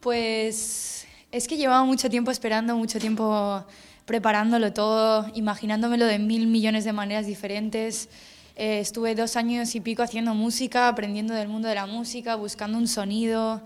Pues 0.00 1.06
es 1.32 1.48
que 1.48 1.56
llevaba 1.56 1.84
mucho 1.84 2.08
tiempo 2.08 2.30
esperando, 2.30 2.76
mucho 2.76 2.98
tiempo 2.98 3.64
preparándolo 4.04 4.72
todo, 4.72 5.30
imaginándomelo 5.34 6.06
de 6.06 6.18
mil 6.18 6.46
millones 6.46 6.84
de 6.84 6.92
maneras 6.92 7.26
diferentes. 7.26 8.08
Eh, 8.56 8.80
estuve 8.80 9.14
dos 9.14 9.36
años 9.36 9.74
y 9.74 9.80
pico 9.80 10.02
haciendo 10.02 10.34
música, 10.34 10.88
aprendiendo 10.88 11.34
del 11.34 11.48
mundo 11.48 11.68
de 11.68 11.76
la 11.76 11.86
música, 11.86 12.34
buscando 12.34 12.76
un 12.76 12.88
sonido, 12.88 13.62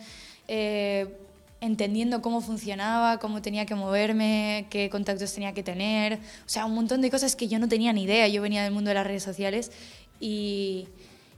eh, 0.47 1.07
entendiendo 1.65 2.21
cómo 2.21 2.43
funcionaba, 2.43 3.19
cómo 3.19 3.41
tenía 3.41 3.65
que 3.65 3.75
moverme, 3.75 4.67
qué 4.69 4.91
contactos 4.91 5.33
tenía 5.33 5.55
que 5.55 5.63
tener. 5.63 6.15
O 6.15 6.49
sea, 6.49 6.67
un 6.67 6.75
montón 6.75 7.01
de 7.01 7.11
cosas 7.11 7.37
que 7.37 7.49
yo 7.49 7.59
no 7.59 7.69
tenía 7.69 7.93
ni 7.93 8.03
idea. 8.03 8.29
Yo 8.29 8.43
venía 8.43 8.63
del 8.63 8.73
mundo 8.73 8.89
de 8.89 8.95
las 8.95 9.07
redes 9.07 9.23
sociales 9.23 9.73
y, 10.21 10.89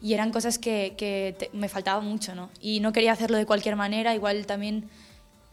eran 0.02 0.31
cosas 0.31 0.58
que, 0.58 1.49
me 1.52 1.69
faltaba 1.69 2.00
mucho, 2.00 2.34
¿no? 2.34 2.50
Y 2.61 2.81
no 2.81 2.93
quería 2.93 3.12
hacerlo 3.12 3.37
de 3.38 3.46
cualquier 3.46 3.76
manera. 3.76 4.14
Igual 4.14 4.46
también 4.46 4.88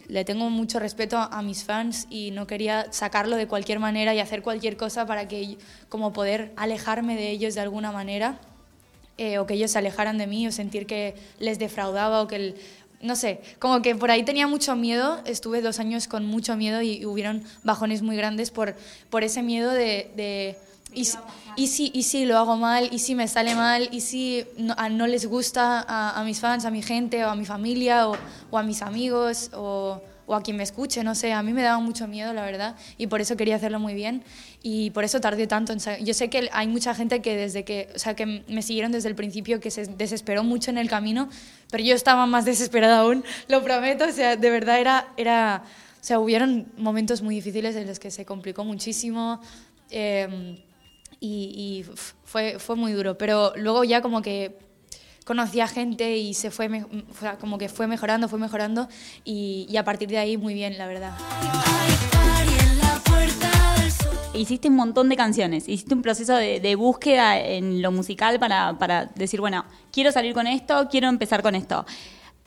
le 0.07 0.25
tengo 0.25 0.49
mucho 0.49 0.79
respeto 0.79 1.17
a, 1.17 1.41
mis 1.43 1.63
fans 1.63 2.07
y 2.09 2.31
no 2.31 2.47
quería 2.47 2.91
sacarlo 2.91 3.35
de 3.35 3.47
cualquier 3.47 3.79
manera 3.79 4.13
y 4.13 4.19
hacer 4.19 4.41
cualquier 4.41 4.75
cosa 4.75 5.05
para 5.05 5.27
que 5.27 5.57
como 5.87 6.13
poder 6.13 6.51
alejarme 6.55 7.15
de 7.15 7.29
ellos 7.29 7.55
de 7.55 7.61
alguna 7.61 7.91
manera 7.91 8.39
eh, 9.17 9.37
o 9.37 9.45
que 9.45 9.53
ellos 9.53 9.71
se 9.71 9.77
alejaran 9.77 10.17
de 10.17 10.27
mí 10.27 10.45
o 10.45 10.51
sentir 10.51 10.87
que 10.87 11.15
les 11.39 11.57
defraudaba 11.57 12.21
o 12.21 12.27
que 12.27 12.55
no 13.03 13.15
sé, 13.15 13.41
como 13.59 13.81
que 13.81 13.95
por 13.95 14.09
ahí 14.09 14.23
tenía 14.23 14.47
mucho 14.47 14.75
miedo, 14.75 15.21
estuve 15.25 15.61
dos 15.61 15.79
años 15.79 16.07
con 16.07 16.25
mucho 16.25 16.55
miedo 16.55 16.81
y, 16.81 17.05
hubieron 17.05 17.43
bajones 17.63 18.01
muy 18.01 18.15
grandes 18.15 18.49
por, 18.49 18.75
por 19.09 19.23
ese 19.23 19.43
miedo 19.43 19.71
de 19.71 20.57
y, 20.95 21.07
y, 21.55 21.67
si, 21.67 21.91
y 21.93 22.03
si 22.03 22.25
lo 22.25 22.37
hago 22.37 22.55
mal, 22.57 22.89
y 22.91 22.99
si 22.99 23.15
me 23.15 23.27
sale 23.27 23.55
mal, 23.55 23.89
y 23.91 24.01
si 24.01 24.45
no, 24.57 24.75
no 24.91 25.07
les 25.07 25.25
gusta 25.25 25.81
a, 25.87 26.19
a, 26.19 26.23
mis 26.23 26.39
fans, 26.39 26.65
a 26.65 26.71
mi 26.71 26.81
gente, 26.81 27.23
o 27.25 27.29
a 27.29 27.35
mi 27.35 27.45
familia, 27.45 28.07
o, 28.07 28.15
o 28.51 28.57
a 28.57 28.63
mis 28.63 28.81
amigos, 28.81 29.49
o, 29.53 30.01
o, 30.25 30.35
a 30.35 30.41
quien 30.41 30.57
me 30.57 30.63
escuche, 30.63 31.03
no 31.03 31.15
sé, 31.15 31.33
a 31.33 31.43
mí 31.43 31.53
me 31.53 31.61
daba 31.61 31.79
mucho 31.79 32.07
miedo, 32.07 32.33
la 32.33 32.43
verdad, 32.43 32.75
y 32.97 33.07
por 33.07 33.21
eso 33.21 33.35
quería 33.35 33.55
hacerlo 33.55 33.79
muy 33.79 33.93
bien, 33.93 34.23
y 34.61 34.91
por 34.91 35.03
eso 35.03 35.19
tardé 35.21 35.47
tanto. 35.47 35.73
En, 35.73 35.79
yo 36.05 36.13
sé 36.13 36.29
que 36.29 36.49
hay 36.51 36.67
mucha 36.67 36.93
gente 36.93 37.21
que 37.21 37.35
desde 37.35 37.63
que, 37.63 37.89
o 37.95 37.99
sea, 37.99 38.15
que 38.15 38.25
me 38.25 38.61
siguieron 38.61 38.91
desde 38.91 39.09
el 39.09 39.15
principio, 39.15 39.59
que 39.59 39.71
se 39.71 39.85
desesperó 39.85 40.43
mucho 40.43 40.71
en 40.71 40.77
el 40.77 40.89
camino, 40.89 41.29
pero 41.71 41.83
yo 41.83 41.95
estaba 41.95 42.25
más 42.25 42.45
desesperada 42.53 42.99
aún, 42.99 43.23
lo 43.47 43.63
prometo, 43.63 44.05
o 44.05 44.11
sea, 44.11 44.35
de 44.35 44.49
verdad 44.49 44.79
era... 44.79 45.07
era 45.17 45.63
o 45.93 46.05
sea, 46.05 46.19
hubieron 46.19 46.65
momentos 46.75 47.21
muy 47.21 47.35
difíciles 47.35 47.77
en 47.77 47.87
los 47.87 47.97
que 47.97 48.11
se 48.11 48.25
complicó 48.25 48.65
muchísimo. 48.65 49.39
Eh, 49.89 50.57
y, 51.25 51.85
fue, 52.25 52.59
fue 52.59 52.75
muy 52.75 52.91
duro. 52.91 53.17
Pero 53.17 53.53
luego 53.55 53.83
ya 53.83 54.01
como 54.01 54.21
que 54.21 54.57
conocí 55.23 55.59
a 55.61 55.67
gente 55.67 56.17
y 56.17 56.33
se 56.33 56.51
fue, 56.51 56.85
como 57.39 57.57
que 57.57 57.69
fue 57.69 57.87
mejorando, 57.87 58.27
fue 58.27 58.39
mejorando 58.39 58.87
y, 59.23 59.75
a 59.77 59.83
partir 59.83 60.09
de 60.09 60.17
ahí 60.17 60.37
muy 60.37 60.53
bien, 60.53 60.77
la 60.77 60.87
verdad. 60.87 61.13
Hiciste 64.33 64.67
un 64.67 64.75
montón 64.75 65.09
de 65.09 65.15
canciones, 65.15 65.67
hiciste 65.69 65.93
un 65.93 66.01
proceso 66.01 66.35
de, 66.35 66.75
búsqueda 66.75 67.39
en 67.39 67.81
lo 67.81 67.91
musical 67.91 68.39
para, 68.39 68.77
para, 68.79 69.05
decir, 69.05 69.39
bueno, 69.39 69.65
quiero 69.91 70.11
salir 70.11 70.33
con 70.33 70.47
esto, 70.47 70.87
quiero 70.89 71.07
empezar 71.07 71.41
con 71.41 71.55
esto. 71.55 71.85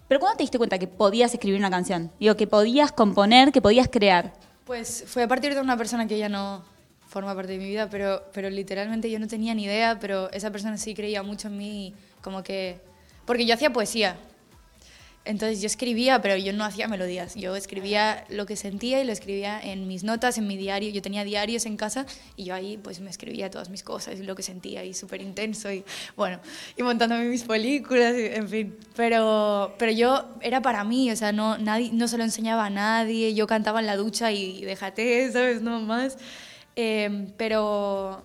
Pero 0.09 0.21
¿cuándo 0.21 0.37
te 0.37 0.45
diste 0.45 0.59
cuenta 0.59 0.79
que 0.79 0.87
podías 0.87 1.33
escribir 1.33 1.59
una 1.59 1.71
canción? 1.71 2.13
Digo, 2.21 2.37
que 2.37 2.47
podías 2.47 2.93
componer, 2.93 3.53
que 3.53 3.61
podías 3.61 3.89
crear. 3.89 4.33
Pues 4.65 5.05
fue 5.07 5.23
a 5.23 5.29
partir 5.29 5.55
de 5.55 5.61
una 5.61 5.77
persona 5.77 6.07
que 6.07 6.19
ya 6.19 6.29
no, 6.29 6.65
forma 7.09 7.35
parte 7.35 7.53
de 7.53 7.59
mi 7.59 7.69
vida, 7.69 7.89
pero, 7.89 8.25
pero 8.33 8.51
literalmente 8.51 9.11
yo 9.11 9.19
no 9.19 9.27
tenía 9.27 9.55
ni 9.55 9.65
idea, 9.65 9.99
pero 9.99 10.31
esa 10.33 10.51
persona 10.51 10.77
sí 10.77 10.95
creía 10.95 11.23
mucho 11.23 11.49
en 11.49 11.57
mí, 11.57 11.95
como 12.27 12.43
que... 12.43 12.81
Porque 13.25 13.47
yo 13.47 13.55
hacía 13.55 13.73
poesía, 13.73 14.17
entonces 15.25 15.61
yo 15.61 15.67
escribía, 15.67 16.21
pero 16.21 16.37
yo 16.37 16.53
no 16.53 16.65
hacía 16.65 16.89
melodías. 16.89 17.37
Yo 17.37 17.55
escribía 17.55 18.25
lo 18.29 18.47
que 18.47 18.57
sentía 18.57 19.01
y 19.01 19.05
lo 19.05 19.13
escribía 19.13 19.61
en 19.61 19.87
mis 19.87 20.03
notas, 20.03 20.39
en 20.39 20.49
mi 20.49 20.57
diario. 20.57 20.91
Yo 20.91 21.03
tenía 21.03 21.23
diarios 21.23 21.67
en 21.67 21.77
casa 21.77 22.05
y 22.35 22.45
yo 22.47 22.55
ahí 22.55 22.79
pues 22.79 22.99
me 22.99 23.11
escribía 23.11 23.49
todas 23.49 23.71
mis 23.71 23.85
cosas 23.85 24.19
y 24.19 24.25
lo 24.25 24.35
que 24.35 24.43
sentía 24.43 24.85
y 24.85 24.93
súper 24.93 25.23
intenso 25.23 25.71
y 25.71 25.85
bueno, 26.17 26.41
y 26.77 26.83
montándome 26.83 27.29
mis 27.29 27.45
películas, 27.45 28.15
en 28.17 28.49
fin. 28.49 28.77
Pero, 28.97 29.77
pero 29.79 29.93
yo 29.93 30.27
era 30.41 30.63
para 30.63 30.83
mí, 30.83 31.13
o 31.13 31.17
sea, 31.17 31.31
no, 31.31 31.59
nadie, 31.59 31.91
no 31.93 32.09
se 32.09 32.19
lo 32.19 32.25
enseñaba 32.25 32.67
a 32.67 32.71
nadie. 32.71 33.35
Yo 33.35 33.47
cantaba 33.47 33.79
en 33.79 33.87
la 33.87 33.97
ducha 33.97 34.33
y 34.33 34.65
déjate, 34.65 35.31
¿sabes? 35.31 35.63
No 35.63 35.79
más. 35.79 36.19
Em, 36.75 37.33
pero, 37.37 38.25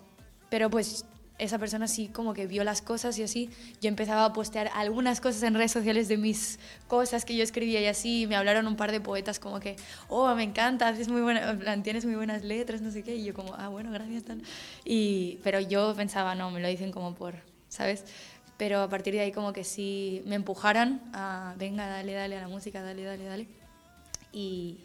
pero 0.50 0.70
pues 0.70 1.04
esa 1.42 1.58
persona 1.58 1.88
sí 1.88 2.08
como 2.08 2.34
que 2.34 2.46
vio 2.46 2.62
las 2.62 2.82
cosas 2.82 3.18
y 3.18 3.22
así. 3.22 3.50
Yo 3.80 3.88
empezaba 3.88 4.24
a 4.24 4.32
postear 4.32 4.70
algunas 4.74 5.20
cosas 5.20 5.42
en 5.42 5.54
redes 5.54 5.72
sociales 5.72 6.08
de 6.08 6.16
mis 6.16 6.58
cosas 6.86 7.24
que 7.24 7.36
yo 7.36 7.42
escribía 7.42 7.80
y 7.80 7.86
así. 7.86 8.26
me 8.28 8.36
hablaron 8.36 8.66
un 8.66 8.76
par 8.76 8.92
de 8.92 9.00
poetas 9.00 9.38
como 9.38 9.58
que, 9.58 9.76
oh, 10.08 10.32
me 10.34 10.44
encanta, 10.44 10.88
haces 10.88 11.08
muy 11.08 11.20
buena, 11.20 11.82
tienes 11.82 12.04
muy 12.04 12.14
buenas 12.14 12.44
letras, 12.44 12.80
no 12.80 12.90
sé 12.90 13.02
qué. 13.02 13.16
Y 13.16 13.24
yo 13.24 13.34
como, 13.34 13.54
ah, 13.54 13.68
bueno, 13.68 13.90
gracias. 13.90 14.24
Tal. 14.24 14.42
Y, 14.84 15.40
pero 15.42 15.60
yo 15.60 15.94
pensaba, 15.96 16.34
no, 16.34 16.50
me 16.50 16.60
lo 16.60 16.68
dicen 16.68 16.92
como 16.92 17.14
por, 17.14 17.34
¿sabes? 17.68 18.04
Pero 18.56 18.80
a 18.80 18.88
partir 18.88 19.14
de 19.14 19.20
ahí 19.20 19.32
como 19.32 19.52
que 19.52 19.64
sí 19.64 20.22
me 20.26 20.36
empujaran 20.36 21.02
a, 21.12 21.54
venga, 21.58 21.86
dale, 21.88 22.12
dale 22.12 22.38
a 22.38 22.42
la 22.42 22.48
música, 22.48 22.82
dale, 22.82 23.02
dale, 23.02 23.24
dale. 23.24 23.48
Y, 24.32 24.78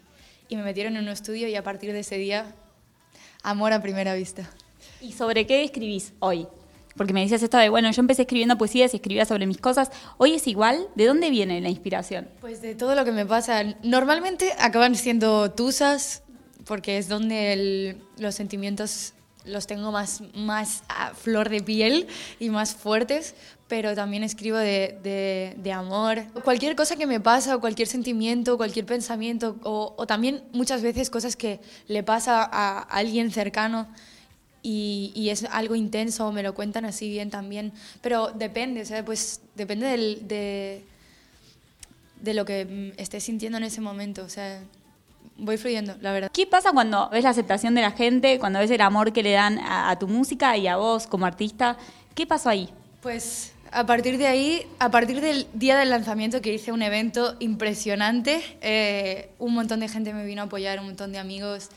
y 0.48 0.56
me 0.56 0.64
metieron 0.64 0.96
en 0.96 1.04
un 1.04 1.10
estudio 1.10 1.46
y 1.46 1.54
a 1.54 1.62
partir 1.62 1.92
de 1.92 2.00
ese 2.00 2.16
día 2.16 2.52
amor 3.42 3.72
a 3.72 3.80
primera 3.80 4.14
vista. 4.14 4.50
¿Y 5.00 5.12
sobre 5.12 5.46
qué 5.46 5.62
escribís 5.62 6.12
hoy? 6.18 6.46
Porque 6.96 7.12
me 7.12 7.20
decías 7.20 7.42
esto 7.42 7.56
de, 7.56 7.68
bueno, 7.68 7.90
yo 7.92 8.00
empecé 8.00 8.22
escribiendo 8.22 8.58
poesías 8.58 8.92
y 8.92 8.96
escribía 8.96 9.24
sobre 9.24 9.46
mis 9.46 9.58
cosas. 9.58 9.90
¿Hoy 10.16 10.34
es 10.34 10.46
igual? 10.48 10.88
¿De 10.96 11.06
dónde 11.06 11.30
viene 11.30 11.60
la 11.60 11.68
inspiración? 11.68 12.28
Pues 12.40 12.60
de 12.60 12.74
todo 12.74 12.96
lo 12.96 13.04
que 13.04 13.12
me 13.12 13.24
pasa. 13.24 13.62
Normalmente 13.84 14.52
acaban 14.58 14.96
siendo 14.96 15.52
tusas, 15.52 16.22
porque 16.64 16.98
es 16.98 17.08
donde 17.08 17.96
los 18.18 18.34
sentimientos 18.34 19.14
los 19.44 19.68
tengo 19.68 19.92
más, 19.92 20.22
más 20.34 20.82
a 20.88 21.14
flor 21.14 21.48
de 21.48 21.62
piel 21.62 22.08
y 22.40 22.50
más 22.50 22.74
fuertes, 22.74 23.36
pero 23.68 23.94
también 23.94 24.24
escribo 24.24 24.56
de, 24.56 24.98
de, 25.02 25.54
de 25.56 25.72
amor. 25.72 26.24
Cualquier 26.42 26.74
cosa 26.74 26.96
que 26.96 27.06
me 27.06 27.20
pasa, 27.20 27.54
o 27.54 27.60
cualquier 27.60 27.86
sentimiento, 27.86 28.56
cualquier 28.56 28.86
pensamiento, 28.86 29.56
o, 29.62 29.94
o, 29.96 30.06
también 30.06 30.42
muchas 30.52 30.82
veces 30.82 31.10
cosas 31.10 31.36
que 31.36 31.60
le 31.86 32.02
pasa 32.02 32.42
a 32.42 32.80
alguien 32.80 33.30
cercano 33.30 33.86
y, 34.62 35.12
y, 35.14 35.30
es 35.30 35.44
algo 35.44 35.74
intenso, 35.74 36.30
me 36.32 36.42
lo 36.42 36.54
cuentan 36.54 36.84
así 36.84 37.08
bien 37.08 37.30
también, 37.30 37.72
pero 38.00 38.28
depende, 38.28 38.82
o 38.82 38.84
sea, 38.84 39.04
pues 39.04 39.40
depende 39.54 39.86
del, 39.86 40.26
de, 40.26 40.84
de 42.20 42.34
lo 42.34 42.44
que 42.44 42.92
esté 42.96 43.20
sintiendo 43.20 43.58
en 43.58 43.64
ese 43.64 43.80
momento, 43.80 44.24
o 44.24 44.28
sea, 44.28 44.60
voy 45.36 45.56
fluyendo, 45.56 45.96
la 46.00 46.12
verdad. 46.12 46.30
¿Qué 46.32 46.46
pasa 46.46 46.72
cuando 46.72 47.08
ves 47.10 47.24
la 47.24 47.30
aceptación 47.30 47.74
de 47.74 47.82
la 47.82 47.92
gente, 47.92 48.38
cuando 48.38 48.58
ves 48.58 48.70
el 48.70 48.80
amor 48.80 49.12
que 49.12 49.22
le 49.22 49.32
dan 49.32 49.58
a, 49.58 49.90
a 49.90 49.98
tu 49.98 50.08
música 50.08 50.56
y 50.56 50.66
a 50.66 50.76
vos 50.76 51.06
como 51.06 51.26
artista? 51.26 51.76
¿Qué 52.14 52.26
pasó 52.26 52.48
ahí? 52.48 52.68
Pues 53.00 53.52
a 53.72 53.86
partir 53.86 54.18
de 54.18 54.26
ahí, 54.26 54.66
a 54.78 54.90
partir 54.90 55.20
del 55.20 55.46
día 55.52 55.76
del 55.78 55.90
lanzamiento 55.90 56.40
que 56.40 56.52
hice 56.52 56.72
un 56.72 56.82
evento 56.82 57.36
impresionante, 57.38 58.42
eh, 58.60 59.30
un 59.38 59.54
montón 59.54 59.80
de 59.80 59.88
gente 59.88 60.12
me 60.12 60.24
vino 60.24 60.42
a 60.42 60.44
apoyar, 60.46 60.80
un 60.80 60.86
montón 60.86 61.12
de 61.12 61.18
amigos. 61.18 61.68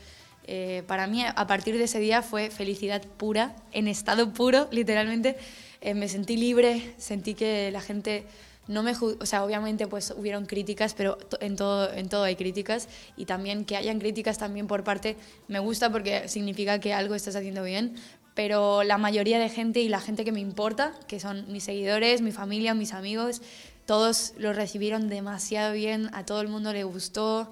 Eh, 0.44 0.82
para 0.86 1.06
mí, 1.06 1.24
a 1.24 1.46
partir 1.46 1.78
de 1.78 1.84
ese 1.84 2.00
día 2.00 2.22
fue 2.22 2.50
felicidad 2.50 3.02
pura, 3.02 3.54
en 3.72 3.88
estado 3.88 4.32
puro, 4.32 4.68
literalmente. 4.70 5.36
Eh, 5.80 5.94
me 5.94 6.08
sentí 6.08 6.36
libre, 6.36 6.94
sentí 6.98 7.34
que 7.34 7.70
la 7.70 7.80
gente 7.80 8.24
no 8.68 8.84
me 8.84 8.92
o 8.92 9.26
sea 9.26 9.42
obviamente 9.44 9.88
pues 9.88 10.14
hubieron 10.16 10.46
críticas 10.46 10.94
pero 10.94 11.18
en 11.40 11.56
todo 11.56 11.92
en 11.92 12.08
todo 12.08 12.24
hay 12.24 12.36
críticas. 12.36 12.88
Y 13.16 13.26
también 13.26 13.64
que 13.64 13.76
hayan 13.76 13.98
críticas 13.98 14.38
también 14.38 14.66
por 14.66 14.84
parte 14.84 15.16
me 15.48 15.58
gusta 15.58 15.90
porque 15.90 16.28
significa 16.28 16.78
que 16.78 16.94
algo 16.94 17.14
estás 17.14 17.36
haciendo 17.36 17.64
bien. 17.64 17.96
Pero 18.34 18.82
la 18.82 18.96
mayoría 18.96 19.38
de 19.38 19.50
gente 19.50 19.80
y 19.80 19.88
la 19.88 20.00
gente 20.00 20.24
que 20.24 20.32
me 20.32 20.40
importa, 20.40 20.94
que 21.06 21.20
son 21.20 21.52
mis 21.52 21.64
seguidores, 21.64 22.22
mi 22.22 22.32
familia, 22.32 22.72
mis 22.72 22.94
amigos, 22.94 23.42
todos 23.84 24.32
lo 24.38 24.54
recibieron 24.54 25.10
demasiado 25.10 25.74
bien, 25.74 26.08
a 26.14 26.24
todo 26.24 26.40
el 26.40 26.48
mundo 26.48 26.72
le 26.72 26.84
gustó 26.84 27.50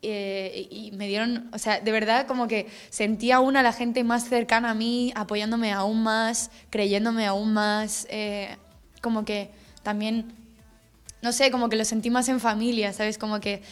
eh, 0.00 0.68
y 0.70 0.92
me 0.92 1.08
dieron, 1.08 1.50
o 1.52 1.58
sea, 1.58 1.80
de 1.80 1.90
verdad 1.90 2.26
como 2.26 2.46
que 2.46 2.68
sentía 2.88 3.36
aún 3.36 3.56
a 3.56 3.62
la 3.62 3.72
gente 3.72 4.04
más 4.04 4.28
cercana 4.28 4.70
a 4.70 4.74
mí, 4.74 5.12
apoyándome 5.16 5.72
aún 5.72 6.02
más, 6.02 6.50
creyéndome 6.70 7.26
aún 7.26 7.52
más, 7.52 8.06
eh, 8.10 8.56
como 9.02 9.24
que 9.24 9.50
también, 9.82 10.32
no 11.20 11.32
sé, 11.32 11.50
como 11.50 11.68
que 11.68 11.76
lo 11.76 11.84
sentí 11.84 12.10
más 12.10 12.28
en 12.28 12.38
familia, 12.38 12.92
¿sabes? 12.92 13.18
Como 13.18 13.40
que 13.40 13.62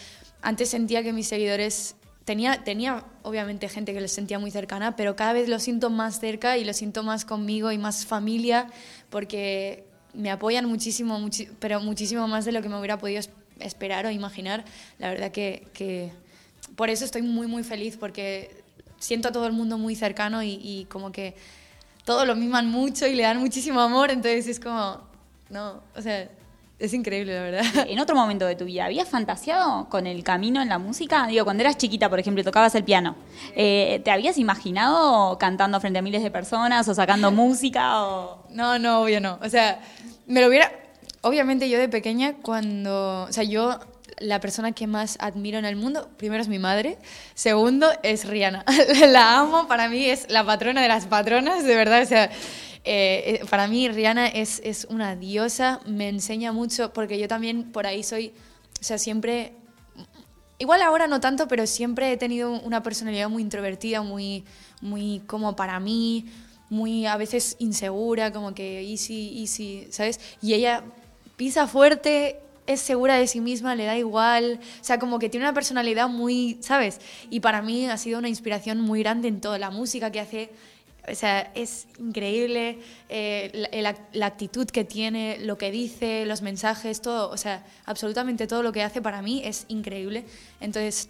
antes 0.42 0.68
sentía 0.68 1.04
que 1.04 1.12
mis 1.12 1.28
seguidores 1.28 1.94
tenía, 2.24 2.64
tenía 2.64 3.04
obviamente 3.22 3.68
gente 3.68 3.94
que 3.94 4.00
lo 4.00 4.08
sentía 4.08 4.40
muy 4.40 4.50
cercana, 4.50 4.96
pero 4.96 5.14
cada 5.14 5.32
vez 5.32 5.48
lo 5.48 5.60
siento 5.60 5.90
más 5.90 6.18
cerca 6.18 6.58
y 6.58 6.64
lo 6.64 6.72
siento 6.72 7.04
más 7.04 7.24
conmigo 7.24 7.70
y 7.70 7.78
más 7.78 8.04
familia, 8.04 8.66
porque 9.10 9.84
me 10.12 10.32
apoyan 10.32 10.66
muchísimo, 10.66 11.20
muchi 11.20 11.48
pero 11.60 11.78
muchísimo 11.78 12.26
más 12.26 12.44
de 12.44 12.50
lo 12.50 12.62
que 12.62 12.68
me 12.68 12.78
hubiera 12.78 12.98
podido 12.98 13.20
esperar 13.20 13.45
o 13.58 14.10
imaginar. 14.10 14.64
La 14.98 15.10
verdad 15.10 15.30
que, 15.30 15.68
que, 15.72 16.12
por 16.76 16.90
eso 16.90 17.04
estoy 17.04 17.22
muy, 17.22 17.46
muy 17.46 17.64
feliz, 17.64 17.96
porque 17.96 18.62
siento 18.98 19.28
a 19.28 19.32
todo 19.32 19.46
el 19.46 19.52
mundo 19.52 19.78
muy 19.78 19.94
cercano 19.94 20.42
y, 20.42 20.60
y 20.62 20.86
como 20.90 21.12
que 21.12 21.34
todos 22.04 22.26
lo 22.26 22.36
miman 22.36 22.70
mucho 22.70 23.06
y 23.06 23.14
le 23.14 23.24
dan 23.24 23.38
muchísimo 23.38 23.80
amor, 23.80 24.10
entonces 24.10 24.46
es 24.46 24.60
como, 24.60 25.00
no, 25.50 25.82
o 25.94 26.02
sea, 26.02 26.28
es 26.78 26.92
increíble, 26.92 27.34
la 27.34 27.42
verdad. 27.42 27.64
En 27.88 27.98
otro 28.00 28.14
momento 28.14 28.46
de 28.46 28.54
tu 28.54 28.64
vida, 28.64 28.84
¿habías 28.84 29.08
fantaseado 29.08 29.88
con 29.88 30.06
el 30.06 30.22
camino 30.22 30.60
en 30.60 30.68
la 30.68 30.78
música? 30.78 31.26
Digo, 31.26 31.44
cuando 31.44 31.62
eras 31.62 31.78
chiquita, 31.78 32.10
por 32.10 32.18
ejemplo, 32.18 32.44
tocabas 32.44 32.74
el 32.74 32.84
piano. 32.84 33.16
Eh, 33.54 34.00
¿Te 34.04 34.10
habías 34.10 34.36
imaginado 34.38 35.38
cantando 35.38 35.80
frente 35.80 35.98
a 35.98 36.02
miles 36.02 36.22
de 36.22 36.30
personas 36.30 36.86
o 36.88 36.94
sacando 36.94 37.30
música? 37.30 38.04
O... 38.04 38.44
No, 38.50 38.78
no, 38.78 39.02
obvio 39.02 39.20
no. 39.20 39.38
O 39.42 39.48
sea, 39.48 39.80
me 40.26 40.40
lo 40.40 40.48
hubiera... 40.48 40.70
Obviamente 41.26 41.68
yo 41.68 41.78
de 41.80 41.88
pequeña, 41.88 42.36
cuando... 42.36 43.24
O 43.28 43.32
sea, 43.32 43.42
yo 43.42 43.80
la 44.20 44.38
persona 44.38 44.70
que 44.70 44.86
más 44.86 45.18
admiro 45.20 45.58
en 45.58 45.64
el 45.64 45.74
mundo, 45.74 46.08
primero 46.16 46.40
es 46.40 46.46
mi 46.46 46.60
madre, 46.60 46.98
segundo 47.34 47.90
es 48.04 48.28
Rihanna. 48.28 48.64
la 49.08 49.40
amo, 49.40 49.66
para 49.66 49.88
mí 49.88 50.06
es 50.06 50.30
la 50.30 50.44
patrona 50.44 50.82
de 50.82 50.86
las 50.86 51.06
patronas, 51.06 51.64
de 51.64 51.74
verdad. 51.74 52.02
O 52.04 52.06
sea, 52.06 52.30
eh, 52.84 53.40
para 53.50 53.66
mí 53.66 53.88
Rihanna 53.88 54.28
es, 54.28 54.60
es 54.62 54.86
una 54.88 55.16
diosa, 55.16 55.80
me 55.84 56.08
enseña 56.08 56.52
mucho, 56.52 56.92
porque 56.92 57.18
yo 57.18 57.26
también 57.26 57.72
por 57.72 57.88
ahí 57.88 58.04
soy, 58.04 58.32
o 58.80 58.84
sea, 58.84 58.96
siempre, 58.96 59.54
igual 60.58 60.80
ahora 60.80 61.08
no 61.08 61.18
tanto, 61.18 61.48
pero 61.48 61.66
siempre 61.66 62.12
he 62.12 62.16
tenido 62.16 62.52
una 62.52 62.84
personalidad 62.84 63.28
muy 63.28 63.42
introvertida, 63.42 64.00
muy, 64.00 64.44
muy 64.80 65.24
como 65.26 65.56
para 65.56 65.80
mí, 65.80 66.26
muy 66.70 67.06
a 67.06 67.16
veces 67.16 67.56
insegura, 67.58 68.30
como 68.30 68.54
que 68.54 68.88
easy, 68.88 69.40
easy, 69.40 69.88
¿sabes? 69.90 70.20
Y 70.40 70.54
ella 70.54 70.84
pisa 71.36 71.66
fuerte, 71.66 72.40
es 72.66 72.80
segura 72.80 73.16
de 73.16 73.26
sí 73.26 73.40
misma, 73.40 73.74
le 73.74 73.84
da 73.84 73.96
igual, 73.96 74.60
o 74.80 74.84
sea, 74.84 74.98
como 74.98 75.18
que 75.18 75.28
tiene 75.28 75.46
una 75.46 75.54
personalidad 75.54 76.08
muy, 76.08 76.58
¿sabes? 76.60 77.00
Y 77.30 77.40
para 77.40 77.62
mí 77.62 77.86
ha 77.86 77.96
sido 77.96 78.18
una 78.18 78.28
inspiración 78.28 78.80
muy 78.80 79.00
grande 79.02 79.28
en 79.28 79.40
toda 79.40 79.58
la 79.58 79.70
música 79.70 80.10
que 80.10 80.20
hace 80.20 80.50
o 81.08 81.14
sea, 81.14 81.52
es 81.54 81.86
increíble 81.98 82.80
eh, 83.08 83.68
la, 83.72 83.96
la, 84.12 84.26
actitud 84.26 84.66
que 84.66 84.84
tiene, 84.84 85.38
lo 85.38 85.56
que 85.56 85.70
dice, 85.70 86.26
los 86.26 86.42
mensajes, 86.42 87.00
todo, 87.00 87.30
o 87.30 87.36
sea, 87.36 87.64
absolutamente 87.84 88.46
todo 88.46 88.64
lo 88.64 88.72
que 88.72 88.82
hace 88.82 89.00
para 89.00 89.22
mí 89.22 89.40
es 89.44 89.66
increíble. 89.68 90.24
Entonces, 90.60 91.08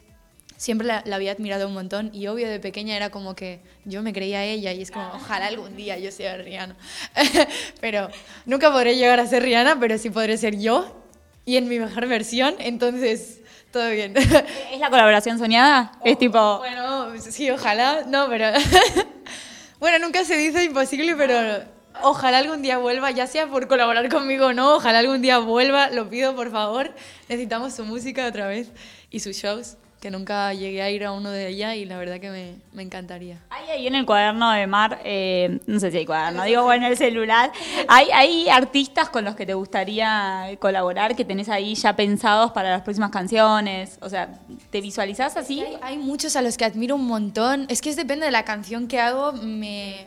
siempre 0.56 0.86
la, 0.86 1.02
la, 1.04 1.16
había 1.16 1.32
admirado 1.32 1.66
un 1.68 1.74
montón 1.74 2.10
y 2.12 2.26
obvio 2.26 2.48
de 2.48 2.60
pequeña 2.60 2.96
era 2.96 3.10
como 3.10 3.34
que 3.34 3.60
yo 3.84 4.02
me 4.02 4.12
creía 4.12 4.44
ella 4.44 4.72
y 4.72 4.82
es 4.82 4.90
como, 4.90 5.06
ojalá 5.14 5.46
algún 5.46 5.76
día 5.76 5.98
yo 5.98 6.10
sea 6.10 6.36
Rihanna. 6.36 6.76
pero 7.80 8.08
nunca 8.44 8.72
podré 8.72 8.96
llegar 8.96 9.20
a 9.20 9.26
ser 9.26 9.42
Rihanna, 9.42 9.78
pero 9.78 9.98
sí 9.98 10.10
podré 10.10 10.36
ser 10.36 10.58
yo 10.58 11.02
y 11.44 11.56
en 11.56 11.68
mi 11.68 11.78
mejor 11.78 12.06
versión, 12.08 12.54
entonces 12.58 13.40
todo 13.70 13.90
bien. 13.90 14.16
¿Es 14.72 14.80
la 14.80 14.90
colaboración 14.90 15.38
soñada? 15.38 15.92
Oh, 16.00 16.02
es 16.04 16.18
tipo... 16.18 16.58
Bueno, 16.58 17.12
sí, 17.20 17.50
ojalá, 17.50 18.04
no, 18.06 18.28
pero... 18.28 18.46
Bueno, 19.78 19.98
nunca 19.98 20.24
se 20.24 20.38
dice 20.38 20.64
imposible, 20.64 21.14
pero 21.16 21.62
ojalá 22.02 22.38
algún 22.38 22.62
día 22.62 22.78
vuelva, 22.78 23.10
ya 23.10 23.26
sea 23.26 23.46
por 23.46 23.68
colaborar 23.68 24.08
conmigo 24.08 24.46
o 24.46 24.52
no, 24.54 24.76
ojalá 24.76 25.00
algún 25.00 25.20
día 25.20 25.38
vuelva, 25.38 25.90
lo 25.90 26.08
pido 26.08 26.34
por 26.34 26.50
favor. 26.50 26.94
Necesitamos 27.28 27.74
su 27.74 27.84
música 27.84 28.26
otra 28.26 28.48
vez 28.48 28.70
y 29.10 29.20
sus 29.20 29.36
shows, 29.36 29.76
que 30.06 30.10
nunca 30.12 30.54
llegué 30.54 30.82
a 30.82 30.88
ir 30.88 31.04
a 31.04 31.10
uno 31.10 31.32
de 31.32 31.48
ella 31.48 31.74
y 31.74 31.84
la 31.84 31.98
verdad 31.98 32.20
que 32.20 32.30
me, 32.30 32.54
me 32.72 32.84
encantaría. 32.84 33.40
Hay 33.50 33.68
ahí 33.70 33.86
en 33.88 33.96
el 33.96 34.06
cuaderno 34.06 34.52
de 34.52 34.68
Mar, 34.68 35.00
eh, 35.02 35.58
no 35.66 35.80
sé 35.80 35.90
si 35.90 35.96
hay 35.96 36.06
cuaderno, 36.06 36.44
digo 36.44 36.62
bueno, 36.62 36.86
el 36.86 36.96
celular, 36.96 37.50
¿hay, 37.88 38.06
¿hay 38.14 38.48
artistas 38.48 39.08
con 39.08 39.24
los 39.24 39.34
que 39.34 39.44
te 39.44 39.54
gustaría 39.54 40.48
colaborar, 40.60 41.16
que 41.16 41.24
tenés 41.24 41.48
ahí 41.48 41.74
ya 41.74 41.96
pensados 41.96 42.52
para 42.52 42.70
las 42.70 42.82
próximas 42.82 43.10
canciones? 43.10 43.98
O 44.00 44.08
sea, 44.08 44.32
¿te 44.70 44.80
visualizás 44.80 45.36
así? 45.36 45.60
Hay, 45.60 45.76
hay 45.82 45.98
muchos 45.98 46.36
a 46.36 46.42
los 46.42 46.56
que 46.56 46.64
admiro 46.64 46.94
un 46.94 47.08
montón, 47.08 47.66
es 47.68 47.82
que 47.82 47.90
es 47.90 47.96
depende 47.96 48.26
de 48.26 48.30
la 48.30 48.44
canción 48.44 48.86
que 48.86 49.00
hago, 49.00 49.32
me... 49.32 50.06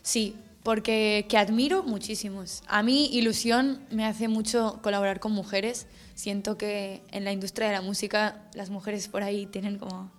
Sí, 0.00 0.34
porque 0.64 1.26
que 1.28 1.36
admiro 1.38 1.84
muchísimos. 1.84 2.62
A 2.66 2.82
mí 2.82 3.10
ilusión 3.12 3.86
me 3.90 4.06
hace 4.06 4.26
mucho 4.26 4.80
colaborar 4.82 5.20
con 5.20 5.30
mujeres. 5.30 5.86
Siento 6.14 6.56
que 6.58 7.02
en 7.12 7.24
la 7.24 7.32
industria 7.32 7.68
de 7.68 7.74
la 7.74 7.82
música 7.82 8.42
las 8.54 8.70
mujeres 8.70 9.06
por 9.06 9.22
ahí 9.22 9.46
tienen 9.46 9.78
como 9.78 10.10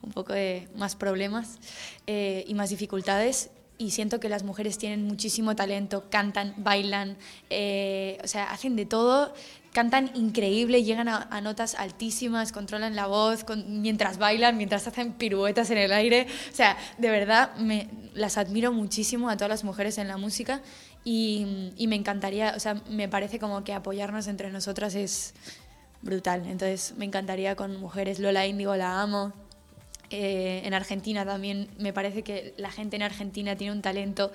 un 0.00 0.12
poco 0.12 0.32
de 0.32 0.68
más 0.76 0.94
problemas 0.94 1.58
eh, 2.06 2.44
y 2.46 2.54
más 2.54 2.70
dificultades 2.70 3.50
y 3.78 3.92
siento 3.92 4.18
que 4.18 4.28
las 4.28 4.42
mujeres 4.42 4.76
tienen 4.76 5.04
muchísimo 5.04 5.54
talento, 5.54 6.04
cantan, 6.10 6.52
bailan, 6.56 7.16
eh, 7.48 8.18
o 8.22 8.26
sea, 8.26 8.50
hacen 8.50 8.74
de 8.74 8.86
todo, 8.86 9.32
cantan 9.72 10.10
increíble, 10.14 10.82
llegan 10.82 11.08
a, 11.08 11.40
notas 11.40 11.76
altísimas, 11.76 12.50
controlan 12.50 12.96
la 12.96 13.06
voz 13.06 13.46
mientras 13.66 14.18
bailan, 14.18 14.56
mientras 14.56 14.88
hacen 14.88 15.12
piruetas 15.12 15.70
en 15.70 15.78
el 15.78 15.92
aire, 15.92 16.26
o 16.52 16.54
sea, 16.54 16.76
de 16.98 17.10
verdad 17.10 17.54
me, 17.56 17.88
las 18.14 18.36
admiro 18.36 18.72
muchísimo 18.72 19.30
a 19.30 19.36
todas 19.36 19.50
las 19.50 19.64
mujeres 19.64 19.96
en 19.98 20.08
la 20.08 20.16
música 20.16 20.60
y, 21.04 21.72
y 21.76 21.86
me 21.86 21.94
encantaría, 21.94 22.54
o 22.56 22.60
sea, 22.60 22.82
me 22.90 23.08
parece 23.08 23.38
como 23.38 23.62
que 23.62 23.72
apoyarnos 23.72 24.26
entre 24.26 24.50
nosotras 24.50 24.96
es 24.96 25.34
brutal, 26.02 26.46
entonces 26.46 26.94
me 26.96 27.04
encantaría 27.04 27.54
con 27.54 27.78
mujeres, 27.78 28.18
Lola 28.18 28.44
Índigo 28.46 28.74
la 28.74 29.00
amo, 29.00 29.32
eh, 30.10 30.62
en 30.64 30.74
Argentina 30.74 31.24
también 31.24 31.68
me 31.78 31.92
parece 31.92 32.22
que 32.22 32.54
la 32.56 32.70
gente 32.70 32.96
en 32.96 33.02
Argentina 33.02 33.56
tiene 33.56 33.72
un 33.72 33.82
talento 33.82 34.32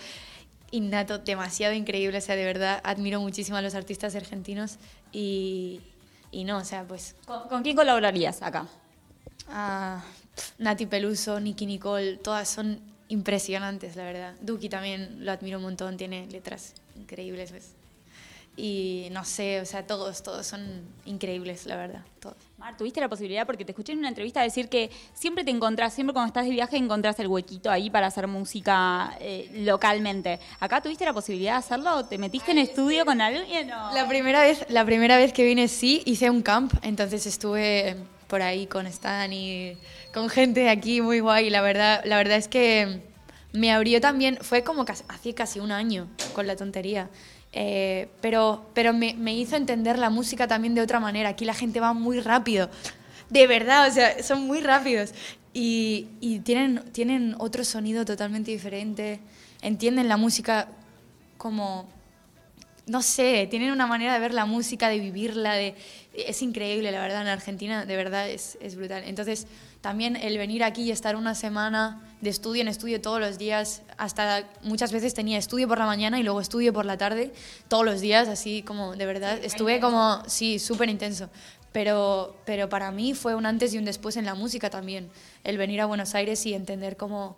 innato 0.71 1.19
demasiado 1.19 1.73
increíble, 1.73 2.17
o 2.17 2.21
sea, 2.21 2.35
de 2.35 2.45
verdad 2.45 2.81
admiro 2.83 3.19
muchísimo 3.21 3.57
a 3.57 3.61
los 3.61 3.75
artistas 3.75 4.15
argentinos 4.15 4.77
y, 5.11 5.81
y 6.31 6.43
no, 6.45 6.57
o 6.57 6.65
sea, 6.65 6.83
pues... 6.83 7.15
¿Con, 7.25 7.47
¿Con, 7.47 7.63
quién 7.63 7.75
colaborarías 7.75 8.41
acá? 8.41 8.67
Ah, 9.49 10.03
Nati 10.57 10.85
Peluso, 10.85 11.39
Nicky 11.39 11.65
Nicole, 11.65 12.17
todas 12.17 12.49
son 12.49 12.79
impresionantes, 13.07 13.95
la 13.95 14.03
verdad. 14.03 14.35
Duki 14.41 14.69
también 14.69 15.23
lo 15.23 15.31
admiro 15.31 15.57
un 15.57 15.63
montón, 15.63 15.97
tiene 15.97 16.27
letras 16.27 16.73
increíbles, 16.95 17.51
¿ves? 17.51 17.73
Y 18.55 19.07
no 19.11 19.25
sé, 19.25 19.61
o 19.61 19.65
sea, 19.65 19.85
todos, 19.85 20.23
todos 20.23 20.45
son 20.45 20.81
increíbles, 21.05 21.65
la 21.65 21.75
verdad, 21.75 22.03
todos. 22.19 22.37
Mar, 22.63 22.77
tuviste 22.77 23.01
la 23.01 23.09
posibilidad, 23.09 23.45
porque 23.45 23.65
te 23.65 23.73
escuché 23.73 23.91
en 23.91 23.99
una 23.99 24.07
entrevista 24.07 24.41
decir 24.41 24.69
que 24.69 24.89
siempre 25.13 25.43
te 25.43 25.51
encontrás, 25.51 25.93
siempre 25.93 26.13
cuando 26.13 26.27
estás 26.27 26.45
de 26.45 26.51
viaje 26.51 26.77
encontrás 26.77 27.19
el 27.19 27.27
huequito 27.27 27.69
ahí 27.69 27.89
para 27.89 28.07
hacer 28.07 28.25
música 28.27 29.17
eh, 29.19 29.49
localmente. 29.65 30.39
¿Acá 30.61 30.79
tuviste 30.79 31.03
la 31.03 31.11
posibilidad 31.11 31.55
de 31.55 31.57
hacerlo? 31.57 32.05
¿Te 32.05 32.17
metiste 32.17 32.51
en 32.51 32.59
estudio 32.59 33.03
con 33.03 33.19
alguien? 33.19 33.69
o- 33.69 33.93
La 33.93 34.07
primera 34.07 34.39
vez, 34.39 34.65
la 34.69 34.85
primera 34.85 35.17
vez 35.17 35.33
que 35.33 35.43
vine 35.43 35.67
sí, 35.67 36.03
hice 36.05 36.29
un 36.29 36.41
camp, 36.41 36.73
entonces 36.83 37.25
estuve 37.25 37.97
por 38.27 38.41
ahí 38.41 38.65
con 38.65 38.87
Stan 38.87 39.33
y 39.33 39.75
con 40.13 40.29
gente 40.29 40.61
de 40.61 40.69
aquí 40.69 41.01
muy 41.01 41.19
guay. 41.19 41.49
La 41.49 41.61
verdad, 41.61 42.01
la 42.05 42.15
verdad 42.15 42.37
es 42.37 42.47
que 42.47 43.01
me 43.51 43.73
abrió 43.73 43.99
también, 43.99 44.37
fue 44.41 44.63
como 44.63 44.85
casi- 44.85 45.03
hace 45.09 45.33
casi 45.33 45.59
un 45.59 45.73
año 45.73 46.07
con 46.33 46.47
la 46.47 46.55
tontería. 46.55 47.09
Eh, 47.53 48.09
pero 48.19 48.65
pero 48.73 48.93
me, 48.93 49.13
me 49.13 49.35
hizo 49.35 49.55
entender 49.55 49.99
la 49.99 50.09
música 50.09 50.47
también 50.47 50.75
de 50.75 50.81
otra 50.81 50.99
manera. 50.99 51.29
Aquí 51.29 51.45
la 51.45 51.53
gente 51.53 51.79
va 51.79 51.93
muy 51.93 52.19
rápido. 52.19 52.69
De 53.29 53.47
verdad, 53.47 53.87
o 53.87 53.91
sea, 53.91 54.21
son 54.23 54.47
muy 54.47 54.61
rápidos. 54.61 55.13
Y, 55.53 56.07
y 56.19 56.39
tienen, 56.39 56.83
tienen 56.91 57.35
otro 57.37 57.63
sonido 57.63 58.05
totalmente 58.05 58.51
diferente. 58.51 59.19
Entienden 59.61 60.07
la 60.07 60.17
música 60.17 60.67
como 61.37 61.87
no 62.85 63.01
sé, 63.01 63.47
tienen 63.49 63.71
una 63.71 63.87
manera 63.87 64.13
de 64.13 64.19
ver 64.19 64.33
la 64.33 64.45
música, 64.45 64.89
de 64.89 64.99
vivirla, 64.99 65.53
de, 65.53 65.75
es 66.13 66.41
increíble, 66.41 66.91
la 66.91 66.99
verdad, 66.99 67.21
en 67.21 67.27
Argentina 67.27 67.85
de 67.85 67.95
verdad 67.95 68.29
es, 68.29 68.57
es 68.61 68.75
brutal. 68.75 69.03
Entonces, 69.05 69.47
también 69.81 70.15
el 70.15 70.37
venir 70.37 70.63
aquí 70.63 70.83
y 70.83 70.91
estar 70.91 71.15
una 71.15 71.35
semana 71.35 72.01
de 72.21 72.29
estudio 72.29 72.61
en 72.61 72.67
estudio 72.67 73.01
todos 73.01 73.19
los 73.19 73.37
días, 73.37 73.81
hasta 73.97 74.49
muchas 74.61 74.91
veces 74.91 75.13
tenía 75.13 75.37
estudio 75.37 75.67
por 75.67 75.77
la 75.77 75.85
mañana 75.85 76.19
y 76.19 76.23
luego 76.23 76.39
estudio 76.39 76.71
por 76.71 76.85
la 76.85 76.97
tarde, 76.97 77.33
todos 77.67 77.85
los 77.85 77.99
días, 77.99 78.27
así 78.27 78.63
como 78.63 78.95
de 78.95 79.05
verdad, 79.05 79.39
estuve 79.43 79.79
como, 79.79 80.23
sí, 80.27 80.59
súper 80.59 80.89
intenso. 80.89 81.29
Pero, 81.73 82.37
pero 82.45 82.69
para 82.69 82.91
mí 82.91 83.13
fue 83.13 83.33
un 83.33 83.45
antes 83.45 83.73
y 83.73 83.77
un 83.77 83.85
después 83.85 84.15
en 84.15 84.25
la 84.25 84.35
música 84.35 84.69
también, 84.69 85.09
el 85.43 85.57
venir 85.57 85.81
a 85.81 85.85
Buenos 85.85 86.15
Aires 86.15 86.45
y 86.45 86.53
entender 86.53 86.97
cómo, 86.97 87.35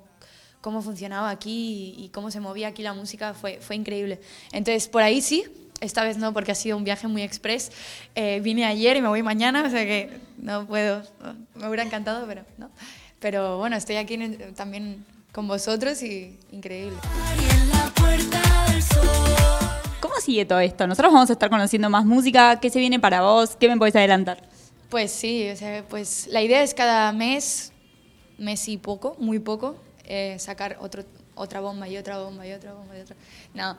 cómo 0.65 0.81
funcionaba 0.81 1.29
aquí 1.29 1.93
y, 1.95 2.05
y 2.05 2.10
cómo 2.10 2.31
se 2.31 2.39
movía 2.39 2.69
aquí 2.69 2.81
la 2.81 2.95
música 2.95 3.36
fue, 3.36 3.60
fue 3.62 3.75
increíble. 3.75 4.19
Entonces, 4.51 4.88
por 4.88 5.03
ahí 5.03 5.22
sí, 5.22 5.43
esta 5.79 6.03
vez 6.03 6.17
no, 6.17 6.34
porque 6.34 6.53
ha 6.53 6.55
sido 6.55 6.75
un 6.75 6.84
viaje 6.84 7.07
muy 7.07 7.22
express. 7.22 7.72
Eh, 8.15 8.39
vine 8.41 8.65
ayer 8.65 8.98
y 8.98 9.01
me 9.03 9.07
voy 9.07 9.22
mañana, 9.22 9.63
o 9.63 9.69
sea 9.69 9.86
que 9.86 10.19
no 10.39 10.65
puedo. 10.65 11.03
me 11.53 11.67
hubiera 11.67 11.84
encantado, 11.84 12.25
pero 12.25 12.45
no. 12.57 12.72
Pero 13.19 13.60
bueno, 13.60 13.75
estoy 13.75 13.98
aquí 13.98 14.17
también 14.55 15.05
con 15.31 15.48
vosotros 15.48 16.01
y 16.01 16.36
increíble. 16.51 16.98
¿Cómo 20.00 20.15
sigue 20.19 20.45
todo 20.45 20.62
esto? 20.62 20.88
Nosotros 20.88 21.13
vamos 21.13 21.29
a 21.29 21.34
estar 21.34 21.51
conociendo 21.51 21.91
más 21.91 22.05
música. 22.05 22.60
¿Qué 22.60 22.72
se 22.72 22.79
viene 22.79 23.00
para 23.00 23.22
vos? 23.22 23.55
¿Qué 23.55 23.67
me 23.67 23.77
podés 23.77 23.95
adelantar? 23.95 24.41
Pues 24.89 25.12
sí, 25.12 25.48
o 25.48 25.55
sea, 25.55 25.86
pues 25.88 26.25
la 26.31 26.41
idea 26.41 26.63
es 26.63 26.74
cada 26.74 27.12
mes, 27.12 27.72
mes 28.39 28.67
y 28.67 28.77
poco, 28.77 29.15
muy 29.19 29.38
poco, 29.38 29.75
eh, 30.07 30.38
sacar 30.39 30.77
otro, 30.79 31.03
otra 31.35 31.59
bomba 31.59 31.88
y 31.88 31.97
otra 31.97 32.17
bomba 32.19 32.47
y 32.47 32.53
otra 32.53 32.74
bomba 32.74 32.97
y 32.97 33.01
otra. 33.01 33.15
No, 33.53 33.77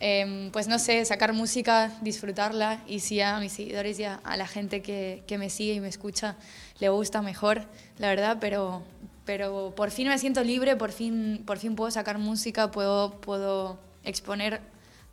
em, 0.00 0.50
pues 0.50 0.68
no 0.68 0.78
sé, 0.78 1.04
sacar 1.04 1.32
música, 1.32 1.92
disfrutarla 2.00 2.82
y 2.86 3.00
si 3.00 3.20
a 3.20 3.38
mis 3.38 3.52
seguidores 3.52 3.98
y 3.98 4.04
a, 4.04 4.16
a 4.24 4.36
la 4.36 4.46
gente 4.46 4.82
que, 4.82 5.22
que 5.26 5.38
me 5.38 5.50
sigue 5.50 5.74
y 5.74 5.80
me 5.80 5.88
escucha 5.88 6.36
le 6.80 6.88
gusta 6.88 7.22
mejor, 7.22 7.64
la 7.98 8.08
verdad, 8.08 8.38
pero, 8.40 8.82
pero 9.24 9.72
por 9.74 9.90
fin 9.90 10.08
me 10.08 10.18
siento 10.18 10.44
libre, 10.44 10.76
por 10.76 10.92
fin, 10.92 11.42
por 11.44 11.58
fin 11.58 11.74
puedo 11.74 11.90
sacar 11.90 12.18
música, 12.18 12.70
puedo, 12.70 13.20
puedo 13.20 13.78
exponer 14.04 14.60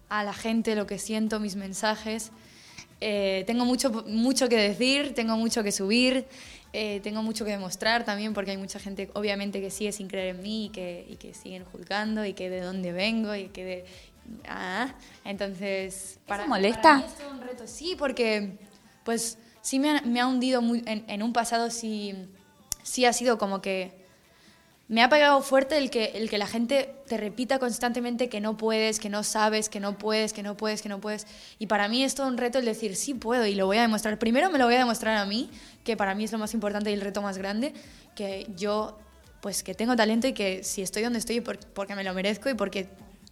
a 0.09 0.23
la 0.23 0.33
gente 0.33 0.75
lo 0.75 0.85
que 0.85 0.99
siento, 0.99 1.39
mis 1.39 1.55
mensajes. 1.55 2.31
Eh, 3.07 3.43
tengo 3.45 3.65
mucho, 3.65 3.91
mucho 4.07 4.49
que 4.49 4.55
decir, 4.55 5.13
tengo 5.13 5.37
mucho 5.37 5.61
que 5.61 5.71
subir, 5.71 6.25
eh, 6.73 7.01
tengo 7.03 7.21
mucho 7.21 7.45
que 7.45 7.51
demostrar 7.51 8.03
también 8.03 8.33
porque 8.33 8.49
hay 8.49 8.57
mucha 8.57 8.79
gente 8.79 9.11
obviamente 9.13 9.61
que 9.61 9.69
sigue 9.69 9.91
sin 9.91 10.07
creer 10.07 10.35
en 10.35 10.41
mí 10.41 10.65
y 10.65 10.69
que, 10.69 11.05
y 11.07 11.15
que 11.17 11.35
siguen 11.35 11.65
juzgando 11.65 12.25
y 12.25 12.33
que 12.33 12.49
de 12.49 12.61
dónde 12.61 12.93
vengo 12.93 13.35
y 13.35 13.49
que 13.49 13.63
de... 13.63 13.85
Ah, 14.47 14.95
entonces... 15.23 16.17
molesta? 16.47 16.81
para 16.81 16.97
mí 16.97 17.03
es 17.05 17.13
todo 17.13 17.29
un 17.29 17.41
reto, 17.41 17.67
sí, 17.67 17.95
porque 17.95 18.57
pues 19.03 19.37
sí 19.61 19.77
me 19.77 19.91
ha, 19.91 20.01
me 20.01 20.19
ha 20.19 20.25
hundido 20.25 20.63
muy, 20.63 20.81
en, 20.87 21.05
en 21.07 21.21
un 21.21 21.31
pasado, 21.31 21.69
sí, 21.69 22.15
sí 22.81 23.05
ha 23.05 23.13
sido 23.13 23.37
como 23.37 23.61
que 23.61 24.04
me 24.87 25.01
ha 25.01 25.09
pegado 25.09 25.41
fuerte 25.41 25.77
el 25.77 25.89
que, 25.89 26.11
el 26.13 26.29
que 26.29 26.37
la 26.37 26.45
gente 26.45 26.93
te 27.07 27.17
repita 27.17 27.57
constantemente 27.57 28.29
que 28.29 28.39
no 28.39 28.55
puedes, 28.55 28.99
que 28.99 29.09
no 29.09 29.23
sabes, 29.23 29.67
que 29.67 29.79
no 29.79 29.97
puedes, 29.97 30.31
que 30.31 30.43
no 30.43 30.55
puedes, 30.55 30.83
que 30.83 30.89
no 30.89 31.01
puedes. 31.01 31.25
Y 31.57 31.65
para 31.65 31.87
mí 31.87 32.03
es 32.03 32.13
todo 32.13 32.27
un 32.27 32.37
reto 32.37 32.59
el 32.59 32.65
decir, 32.65 32.95
sí 32.95 33.15
puedo 33.15 33.47
y 33.47 33.55
lo 33.55 33.65
voy 33.65 33.77
a 33.77 33.81
demostrar. 33.81 34.19
Primero 34.19 34.51
me 34.51 34.59
lo 34.59 34.65
voy 34.65 34.75
a 34.75 34.79
demostrar 34.79 35.17
a 35.17 35.25
mí, 35.25 35.49
que 35.83 35.97
para 35.97 36.13
mí 36.13 36.23
es 36.23 36.31
lo 36.31 36.37
más 36.37 36.53
importante 36.53 36.91
y 36.91 36.93
el 36.93 37.01
reto 37.01 37.23
más 37.23 37.37
grande, 37.39 37.73
que 38.15 38.45
yo, 38.55 38.99
pues 39.41 39.63
que 39.63 39.73
tengo 39.73 39.95
talento 39.95 40.27
y 40.27 40.33
que 40.33 40.63
si 40.63 40.83
estoy 40.83 41.01
donde 41.01 41.17
estoy 41.19 41.41
por- 41.41 41.57
porque 41.57 41.95
me 41.95 42.03
lo 42.03 42.13
merezco 42.13 42.49
y 42.49 42.53
porque 42.53 42.87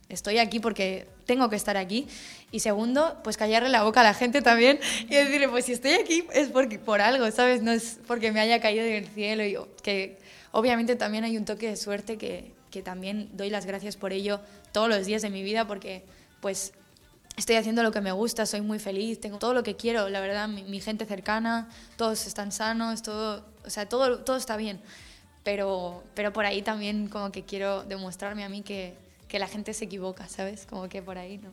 estoy 0.10 0.40
aquí 0.40 0.60
porque 0.60 1.08
tengo 1.28 1.50
que 1.52 1.56
estar 1.56 1.78
aquí. 1.78 2.08
Y 2.52 2.62
segundo, 2.62 3.20
pues 3.24 3.38
callarle 3.38 3.70
la 3.70 3.84
boca 3.84 4.02
a 4.02 4.04
la 4.04 4.16
gente 4.16 4.42
también 4.42 4.80
y 5.08 5.14
decirle, 5.14 5.50
pues 5.50 5.66
si 5.66 5.74
estoy 5.74 5.92
aquí 5.94 6.26
es 6.34 6.50
porque, 6.50 6.80
por 6.80 7.00
algo, 7.00 7.30
¿sabes? 7.30 7.62
No 7.62 7.72
es 7.72 8.00
porque 8.08 8.32
me 8.32 8.40
haya 8.40 8.60
caído 8.60 8.84
del 8.84 9.08
cielo 9.08 9.44
y 9.46 9.56
que 9.84 10.18
obviamente 10.54 10.96
también 10.96 11.26
hay 11.26 11.36
un 11.36 11.44
toque 11.44 11.68
de 11.68 11.76
suerte 11.76 12.18
que, 12.18 12.54
que 12.72 12.82
también 12.82 13.30
doy 13.34 13.50
las 13.50 13.66
gracias 13.66 13.98
por 13.98 14.14
ello 14.14 14.40
todos 14.72 14.88
los 14.88 15.06
días 15.06 15.22
de 15.22 15.30
mi 15.30 15.44
vida 15.44 15.68
porque 15.68 16.06
pues 16.40 16.74
estoy 17.36 17.56
haciendo 17.56 17.84
lo 17.84 17.92
que 17.92 18.02
me 18.02 18.12
gusta, 18.12 18.46
soy 18.46 18.62
muy 18.62 18.80
feliz, 18.80 19.20
tengo 19.20 19.40
todo 19.40 19.54
lo 19.54 19.64
que 19.64 19.76
quiero, 19.76 20.10
la 20.10 20.22
verdad, 20.22 20.48
mi, 20.48 20.80
gente 20.80 21.06
cercana, 21.06 21.68
todos 21.98 22.28
están 22.28 22.52
sanos, 22.52 23.02
todo, 23.02 23.44
o 23.66 23.70
sea, 23.70 23.88
todo, 23.90 24.20
todo 24.20 24.38
está 24.38 24.56
bien. 24.56 24.80
Pero, 25.44 26.04
pero 26.14 26.32
por 26.32 26.46
ahí 26.46 26.62
también 26.62 27.10
como 27.10 27.32
que 27.32 27.44
quiero 27.44 27.84
demostrarme 27.84 28.46
a 28.46 28.50
mí 28.50 28.62
que, 28.62 28.96
que 29.28 29.40
la 29.40 29.48
gente 29.48 29.74
se 29.74 29.86
equivoca, 29.86 30.30
¿sabes? 30.30 30.66
Como 30.66 30.88
que 30.88 31.02
por 31.02 31.18
ahí 31.18 31.38
no. 31.38 31.50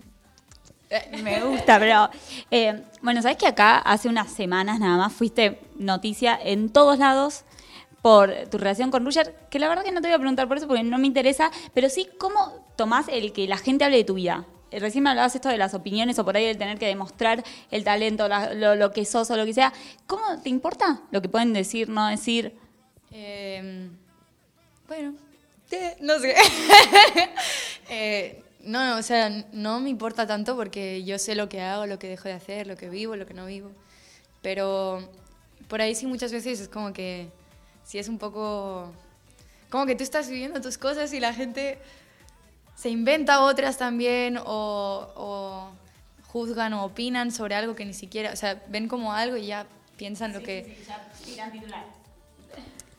Me 1.23 1.41
gusta, 1.45 1.79
pero 1.79 2.11
eh, 2.51 2.83
bueno, 3.01 3.23
sabes 3.23 3.37
que 3.37 3.47
acá 3.47 3.79
hace 3.79 4.09
unas 4.09 4.33
semanas 4.33 4.81
nada 4.81 4.97
más 4.97 5.13
fuiste 5.13 5.61
noticia 5.79 6.39
en 6.43 6.69
todos 6.69 6.99
lados 6.99 7.45
por 8.03 8.33
tu 8.51 8.59
relación 8.59 8.91
con 8.91 9.05
Roger, 9.05 9.35
que 9.51 9.59
la 9.59 9.69
verdad 9.69 9.85
que 9.85 9.93
no 9.93 10.01
te 10.01 10.09
voy 10.09 10.15
a 10.15 10.19
preguntar 10.19 10.49
por 10.49 10.57
eso 10.57 10.67
porque 10.67 10.83
no 10.83 10.99
me 10.99 11.07
interesa, 11.07 11.51
pero 11.75 11.89
sí 11.89 12.09
cómo 12.19 12.65
tomás 12.77 13.07
el 13.09 13.33
que 13.33 13.47
la 13.47 13.59
gente 13.59 13.85
hable 13.85 13.99
de 13.99 14.05
tu 14.05 14.15
vida. 14.15 14.47
Eh, 14.71 14.79
Recién 14.79 15.03
me 15.05 15.11
hablabas 15.11 15.35
esto 15.35 15.49
de 15.49 15.59
las 15.59 15.75
opiniones 15.75 16.19
o 16.19 16.25
por 16.25 16.37
ahí 16.37 16.45
el 16.45 16.57
tener 16.57 16.79
que 16.79 16.87
demostrar 16.87 17.43
el 17.71 17.85
talento, 17.85 18.29
la- 18.29 18.55
lo, 18.55 18.75
lo 18.77 18.93
que 18.93 19.05
sos 19.05 19.31
o 19.31 19.37
lo 19.37 19.45
que 19.45 19.53
sea. 19.53 19.73
¿Cómo 20.07 20.41
te 20.43 20.49
importa 20.49 21.03
lo 21.11 21.21
que 21.21 21.29
pueden 21.29 21.53
decir, 21.53 21.89
no 21.89 22.07
decir? 22.07 22.57
Eh, 23.11 23.89
bueno, 24.89 25.15
eh, 25.71 25.97
no 26.01 26.19
sé. 26.19 26.35
Eh, 27.93 28.43
no, 28.63 28.97
o 28.99 29.03
sea, 29.03 29.31
no 29.53 29.81
me 29.81 29.91
importa 29.91 30.25
tanto 30.27 30.55
porque 30.55 31.03
yo 31.05 31.19
sé 31.19 31.35
lo 31.35 31.49
que 31.49 31.61
hago, 31.61 31.87
lo 31.87 31.99
que 31.99 32.07
dejo 32.09 32.29
de 32.29 32.35
hacer, 32.35 32.69
lo 32.69 32.77
que 32.77 32.89
vivo, 32.89 33.17
lo 33.17 33.27
que 33.27 33.35
no 33.35 33.47
vivo. 33.47 33.73
Pero 34.43 35.09
por 35.69 35.81
ahí 35.81 35.95
sí 35.97 36.07
muchas 36.07 36.31
veces 36.33 36.61
es 36.61 36.69
como 36.69 36.93
que 36.93 37.29
sí 37.85 37.99
es 37.99 38.09
un 38.09 38.19
poco 38.19 38.93
como 39.71 39.87
que 39.87 39.95
tú 39.95 40.03
estás 40.03 40.29
viviendo 40.29 40.61
tus 40.61 40.79
cosas 40.79 41.13
y 41.13 41.21
la 41.21 41.33
gente 41.33 41.79
se 42.75 42.91
inventa 42.91 43.43
otras 43.43 43.79
también 43.79 44.39
o, 44.39 45.13
o 45.15 45.71
juzgan 46.27 46.73
o 46.73 46.85
opinan 46.85 47.31
sobre 47.31 47.55
algo 47.55 47.77
que 47.77 47.85
ni 47.85 47.95
siquiera, 47.95 48.33
o 48.33 48.37
sea, 48.37 48.63
ven 48.69 48.89
como 48.89 49.13
algo 49.13 49.37
y 49.37 49.47
ya 49.47 49.67
piensan 49.97 50.33
lo 50.33 50.43
que... 50.43 50.77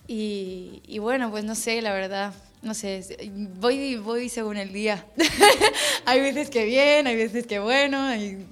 Y, 0.08 0.82
y 0.86 1.00
bueno, 1.00 1.32
pues 1.32 1.44
no 1.44 1.56
sé, 1.56 1.82
la 1.82 1.94
verdad, 1.94 2.34
no 2.62 2.74
sé, 2.74 3.30
voy, 3.60 3.96
voy 3.96 4.30
según 4.30 4.58
el 4.58 4.72
día. 4.72 5.06
hay 6.06 6.22
veces 6.22 6.50
que 6.50 6.66
bien, 6.66 7.08
hay 7.08 7.16
veces 7.16 7.48
que 7.48 7.60
bueno, 7.60 8.16
y 8.16 8.46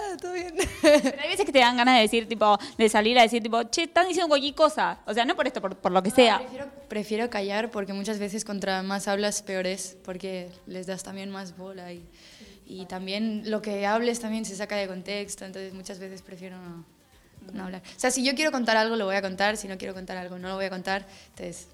ah, 0.00 0.16
todo 0.20 0.32
bien. 0.32 0.54
Pero 0.82 1.22
hay 1.22 1.28
veces 1.28 1.44
que 1.44 1.52
te 1.52 1.58
dan 1.58 1.76
ganas 1.76 1.96
de 1.96 2.02
decir, 2.02 2.28
tipo, 2.28 2.58
de 2.78 2.88
salir 2.88 3.18
a 3.18 3.22
decir, 3.22 3.42
tipo, 3.42 3.62
che, 3.64 3.84
están 3.84 4.06
diciendo 4.06 4.28
cualquier 4.28 4.54
cosa. 4.54 5.00
O 5.06 5.14
sea, 5.14 5.24
no 5.24 5.36
por 5.36 5.46
esto, 5.46 5.60
por, 5.60 5.76
por 5.76 5.92
lo 5.92 6.02
que 6.02 6.10
sea. 6.10 6.38
Prefiero, 6.38 6.66
prefiero 6.88 7.30
callar 7.30 7.70
porque 7.70 7.92
muchas 7.92 8.18
veces 8.18 8.44
contra 8.44 8.82
más 8.82 9.08
hablas 9.08 9.42
peor 9.42 9.66
es, 9.66 9.96
porque 10.04 10.50
les 10.66 10.86
das 10.86 11.02
también 11.02 11.30
más 11.30 11.56
bola 11.56 11.92
y, 11.92 12.04
y 12.66 12.86
también 12.86 13.50
lo 13.50 13.62
que 13.62 13.86
hables 13.86 14.20
también 14.20 14.44
se 14.44 14.56
saca 14.56 14.76
de 14.76 14.86
contexto, 14.86 15.44
entonces 15.44 15.74
muchas 15.74 15.98
veces 15.98 16.22
prefiero 16.22 16.56
no, 16.56 16.84
no 17.52 17.64
hablar. 17.64 17.82
O 17.84 18.00
sea, 18.00 18.10
si 18.10 18.24
yo 18.24 18.34
quiero 18.34 18.52
contar 18.52 18.76
algo 18.76 18.96
lo 18.96 19.04
voy 19.04 19.16
a 19.16 19.22
contar, 19.22 19.56
si 19.56 19.68
no 19.68 19.76
quiero 19.78 19.94
contar 19.94 20.16
algo 20.16 20.38
no 20.38 20.48
lo 20.48 20.56
voy 20.56 20.66
a 20.66 20.70
contar, 20.70 21.06
entonces 21.30 21.68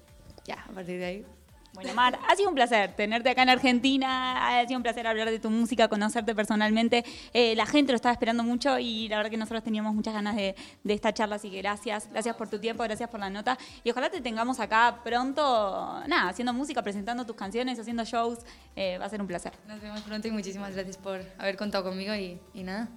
ya, 0.45 0.65
a 0.67 0.71
partir 0.71 0.99
de 0.99 1.05
ahí. 1.05 1.25
Bueno, 1.73 1.93
Mar, 1.93 2.19
ha 2.27 2.35
sido 2.35 2.49
un 2.49 2.55
placer 2.55 2.93
tenerte 2.95 3.29
acá 3.29 3.43
en 3.43 3.49
Argentina, 3.49 4.59
ha 4.59 4.65
sido 4.67 4.77
un 4.77 4.83
placer 4.83 5.07
hablar 5.07 5.29
de 5.29 5.39
tu 5.39 5.49
música, 5.49 5.87
conocerte 5.87 6.35
personalmente. 6.35 7.05
Eh, 7.31 7.55
la 7.55 7.65
gente 7.65 7.91
lo 7.93 7.95
estaba 7.95 8.11
esperando 8.11 8.43
mucho 8.43 8.79
y 8.79 9.07
la 9.07 9.17
verdad 9.17 9.29
que 9.29 9.37
nosotros 9.37 9.63
teníamos 9.63 9.93
muchas 9.95 10.13
ganas 10.13 10.35
de, 10.35 10.55
de 10.83 10.93
esta 10.93 11.13
charla, 11.13 11.35
así 11.35 11.49
que 11.49 11.59
gracias, 11.59 12.09
gracias 12.11 12.35
por 12.35 12.49
tu 12.49 12.59
tiempo, 12.59 12.83
gracias 12.83 13.09
por 13.09 13.19
la 13.19 13.29
nota 13.29 13.57
y 13.83 13.91
ojalá 13.91 14.09
te 14.09 14.19
tengamos 14.19 14.59
acá 14.59 14.99
pronto, 15.03 16.01
nada, 16.07 16.29
haciendo 16.29 16.53
música, 16.53 16.81
presentando 16.81 17.25
tus 17.25 17.35
canciones, 17.35 17.79
haciendo 17.79 18.03
shows, 18.03 18.39
Eh, 18.75 18.97
va 18.97 19.05
a 19.05 19.09
ser 19.09 19.19
un 19.19 19.27
placer. 19.27 19.51
Nos 19.67 19.81
vemos 19.81 20.01
pronto 20.01 20.27
y 20.27 20.31
muchísimas 20.31 20.73
gracias 20.73 20.95
por 20.97 21.21
haber 21.37 21.57
contado 21.57 21.83
conmigo 21.83 22.15
y, 22.15 22.39
y 22.53 22.63
nada. 22.63 22.87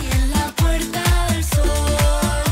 Y 0.00 0.06
en 0.14 0.30
la 0.30 0.46
puerta 0.56 1.02
del 1.32 1.44
sol. 1.44 2.49